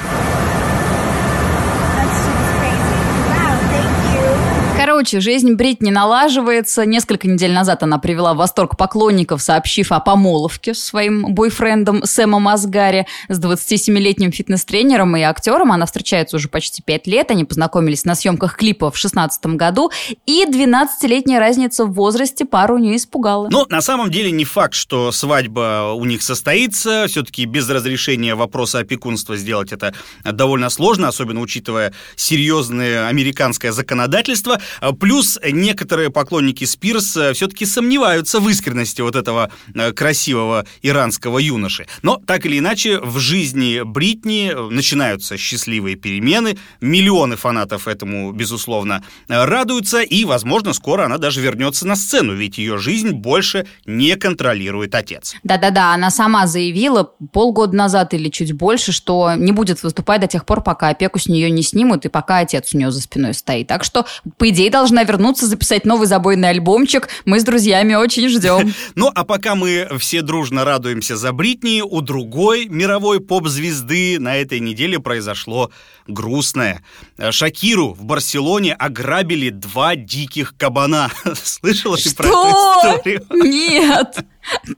Короче, 5.03 5.19
жизнь 5.19 5.55
Бритни 5.55 5.91
налаживается. 5.91 6.87
Несколько 6.87 7.27
недель 7.27 7.51
назад 7.51 7.83
она 7.83 7.99
привела 7.99 8.35
в 8.35 8.37
восторг 8.37 8.77
поклонников, 8.77 9.43
сообщив 9.43 9.91
о 9.91 9.99
помолвке 9.99 10.75
с 10.75 10.85
своим 10.85 11.35
бойфрендом 11.35 12.05
Сэмом 12.05 12.47
Асгари. 12.47 13.09
С 13.29 13.41
27-летним 13.41 14.31
фитнес-тренером 14.31 15.17
и 15.17 15.23
актером 15.23 15.73
она 15.73 15.87
встречается 15.87 16.37
уже 16.37 16.49
почти 16.49 16.83
5 16.83 17.09
лет. 17.09 17.33
Они 17.33 17.45
познакомились 17.45 18.05
на 18.05 18.15
съемках 18.15 18.57
клипа 18.57 18.93
в 18.93 18.95
2016 18.95 19.47
году. 19.57 19.91
И 20.27 20.45
12-летняя 20.45 21.41
разница 21.41 21.85
в 21.85 21.95
возрасте 21.95 22.45
пару 22.45 22.79
не 22.79 22.95
испугала. 22.95 23.49
Но 23.51 23.67
на 23.69 23.81
самом 23.81 24.09
деле 24.09 24.31
не 24.31 24.45
факт, 24.45 24.75
что 24.75 25.11
свадьба 25.11 25.95
у 25.97 26.05
них 26.05 26.23
состоится. 26.23 27.07
Все-таки 27.09 27.45
без 27.45 27.69
разрешения 27.69 28.37
вопроса 28.37 28.79
опекунства 28.79 29.37
сделать 29.37 29.73
это 29.73 29.95
довольно 30.25 30.71
сложно, 30.71 31.09
особенно 31.09 31.41
учитывая 31.41 31.93
серьезное 32.15 33.09
американское 33.09 33.73
законодательство. 33.73 34.61
Плюс 35.01 35.39
некоторые 35.45 36.11
поклонники 36.11 36.65
Спирс 36.65 37.17
э, 37.17 37.33
все-таки 37.33 37.67
сомневаются 37.67 38.41
в 38.41 38.49
искренности 38.49 39.01
вот 39.01 39.17
этого 39.17 39.51
э, 39.75 39.93
красивого 39.93 40.67
иранского 40.83 41.39
юноши. 41.39 41.87
Но 42.03 42.17
так 42.17 42.47
или 42.47 42.59
иначе, 42.59 42.99
в 43.01 43.19
жизни 43.19 43.83
Бритни 43.83 44.53
э, 44.53 44.69
начинаются 44.71 45.37
счастливые 45.37 45.97
перемены. 45.97 46.59
Миллионы 46.81 47.37
фанатов 47.37 47.89
этому, 47.89 48.33
безусловно, 48.33 49.03
радуются. 49.29 50.03
И, 50.03 50.25
возможно, 50.25 50.73
скоро 50.73 51.05
она 51.05 51.19
даже 51.19 51.41
вернется 51.41 51.87
на 51.87 51.97
сцену, 51.97 52.35
ведь 52.35 52.59
ее 52.59 52.79
жизнь 52.79 53.11
больше 53.11 53.67
не 53.87 54.17
контролирует 54.17 54.95
отец. 54.95 55.35
Да-да-да, 55.43 55.95
она 55.95 56.11
сама 56.11 56.47
заявила 56.47 57.05
полгода 57.33 57.77
назад 57.77 58.15
или 58.15 58.29
чуть 58.29 58.53
больше, 58.53 58.93
что 58.93 59.35
не 59.35 59.53
будет 59.53 59.83
выступать 59.83 60.21
до 60.21 60.27
тех 60.27 60.45
пор, 60.45 60.63
пока 60.63 60.89
опеку 60.89 61.19
с 61.19 61.27
нее 61.27 61.51
не 61.51 61.63
снимут 61.63 62.05
и 62.05 62.09
пока 62.09 62.39
отец 62.39 62.75
у 62.75 62.79
нее 62.79 62.91
за 62.91 63.01
спиной 63.01 63.35
стоит. 63.35 63.69
Так 63.69 63.85
что, 63.85 64.07
по 64.37 64.49
идее, 64.49 64.71
должна 64.71 64.82
вернуться, 65.05 65.47
записать 65.47 65.85
новый 65.85 66.07
забойный 66.07 66.51
альбомчик. 66.51 67.09
Мы 67.25 67.41
с 67.41 67.45
друзьями 67.45 67.95
очень 67.95 68.29
ждем. 68.29 68.75
Ну, 68.95 69.11
а 69.15 69.25
пока 69.25 69.55
мы 69.55 69.89
все 69.99 70.23
дружно 70.23 70.65
радуемся 70.65 71.17
за 71.17 71.33
Бритни, 71.33 71.83
у 71.83 72.01
другой 72.01 72.67
мировой 72.67 73.21
поп-звезды 73.21 74.19
на 74.19 74.37
этой 74.37 74.61
неделе 74.61 74.99
произошло 74.99 75.71
грустное. 76.07 76.83
Шакиру 77.31 77.95
в 77.95 78.05
Барселоне 78.05 78.75
ограбили 78.75 79.51
два 79.51 79.97
диких 79.97 80.55
кабана. 80.57 81.11
Слышала 81.43 81.97
ты 81.97 82.15
про 82.15 82.27
эту 82.27 82.49
историю? 82.49 83.27
Нет! 83.31 84.25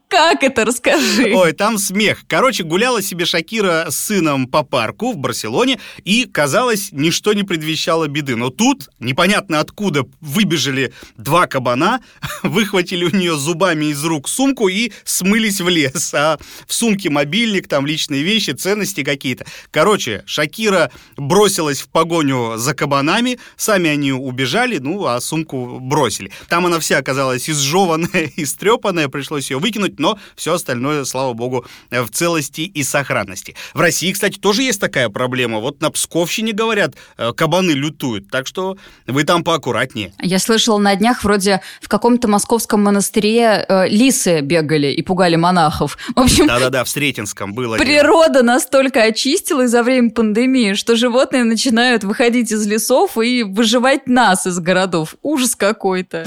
Как 0.09 0.42
это? 0.42 0.64
Расскажи. 0.64 1.33
Ой, 1.35 1.53
там 1.53 1.79
смех. 1.79 2.24
Короче, 2.29 2.62
гуляла 2.62 3.03
себе 3.03 3.24
Шакира 3.24 3.87
с 3.90 3.96
сыном 3.96 4.46
по 4.46 4.62
парку 4.62 5.12
в 5.12 5.16
Барселоне, 5.16 5.81
и, 6.05 6.27
казалось, 6.27 6.90
ничто 6.92 7.33
не 7.33 7.42
предвещало 7.42 8.07
беды. 8.07 8.37
Но 8.37 8.50
тут, 8.50 8.88
непонятно 8.98 9.61
откуда, 9.61 10.05
выбежали 10.20 10.92
два 11.16 11.46
кабана, 11.46 12.00
выхватили 12.42 13.05
у 13.05 13.11
нее 13.11 13.37
зубами 13.37 13.87
из 13.87 14.05
рук 14.05 14.29
сумку 14.29 14.68
и 14.68 14.92
смылись 15.05 15.61
в 15.61 15.68
лес. 15.68 16.12
А 16.14 16.38
в 16.66 16.74
сумке 16.74 17.11
мобильник, 17.11 17.68
там 17.68 17.87
личные 17.87 18.22
вещи, 18.22 18.50
ценности 18.50 19.03
какие-то. 19.03 19.46
Короче, 19.70 20.22
Шакира 20.27 20.90
бросилась 21.16 21.81
в 21.81 21.88
погоню 21.88 22.57
за 22.57 22.74
кабанами, 22.74 23.38
сами 23.57 23.90
они 23.90 24.12
убежали, 24.12 24.79
ну, 24.79 25.07
а 25.07 25.20
сумку 25.20 25.81
бросили. 25.81 26.31
Там 26.48 26.66
она 26.66 26.79
вся 26.79 26.98
оказалась 26.98 27.48
изжеванная, 27.48 28.31
истрепанная, 28.37 29.09
пришлось 29.09 29.50
ее 29.50 29.53
выкинуть, 29.58 29.98
но 29.98 30.18
все 30.36 30.54
остальное, 30.54 31.04
слава 31.04 31.32
богу, 31.32 31.64
в 31.90 32.08
целости 32.10 32.62
и 32.62 32.82
сохранности. 32.82 33.54
В 33.72 33.80
России, 33.80 34.12
кстати, 34.12 34.38
тоже 34.38 34.62
есть 34.62 34.80
такая 34.80 35.08
проблема. 35.08 35.58
Вот 35.58 35.80
на 35.80 35.90
Псковщине, 35.90 36.52
говорят, 36.52 36.94
э, 37.16 37.32
кабаны 37.32 37.70
лютуют, 37.70 38.28
так 38.30 38.46
что 38.46 38.76
вы 39.06 39.24
там 39.24 39.44
поаккуратнее. 39.44 40.12
Я 40.20 40.38
слышала 40.38 40.78
на 40.78 40.94
днях, 40.96 41.24
вроде 41.24 41.60
в 41.80 41.88
каком-то 41.88 42.28
московском 42.28 42.82
монастыре 42.82 43.64
э, 43.68 43.88
лисы 43.88 44.40
бегали 44.40 44.88
и 44.88 45.02
пугали 45.02 45.36
монахов. 45.36 45.98
В 46.14 46.20
общем... 46.20 46.46
Да-да-да, 46.46 46.84
в 46.84 46.88
Сретенском 46.88 47.54
было. 47.54 47.76
Природа 47.76 48.40
дело. 48.40 48.54
настолько 48.54 49.02
очистилась 49.02 49.70
за 49.70 49.82
время 49.82 50.10
пандемии, 50.10 50.74
что 50.74 50.96
животные 50.96 51.44
начинают 51.44 52.04
выходить 52.04 52.52
из 52.52 52.66
лесов 52.66 53.16
и 53.18 53.42
выживать 53.42 54.06
нас 54.06 54.46
из 54.46 54.58
городов. 54.58 55.16
Ужас 55.22 55.56
какой-то. 55.56 56.26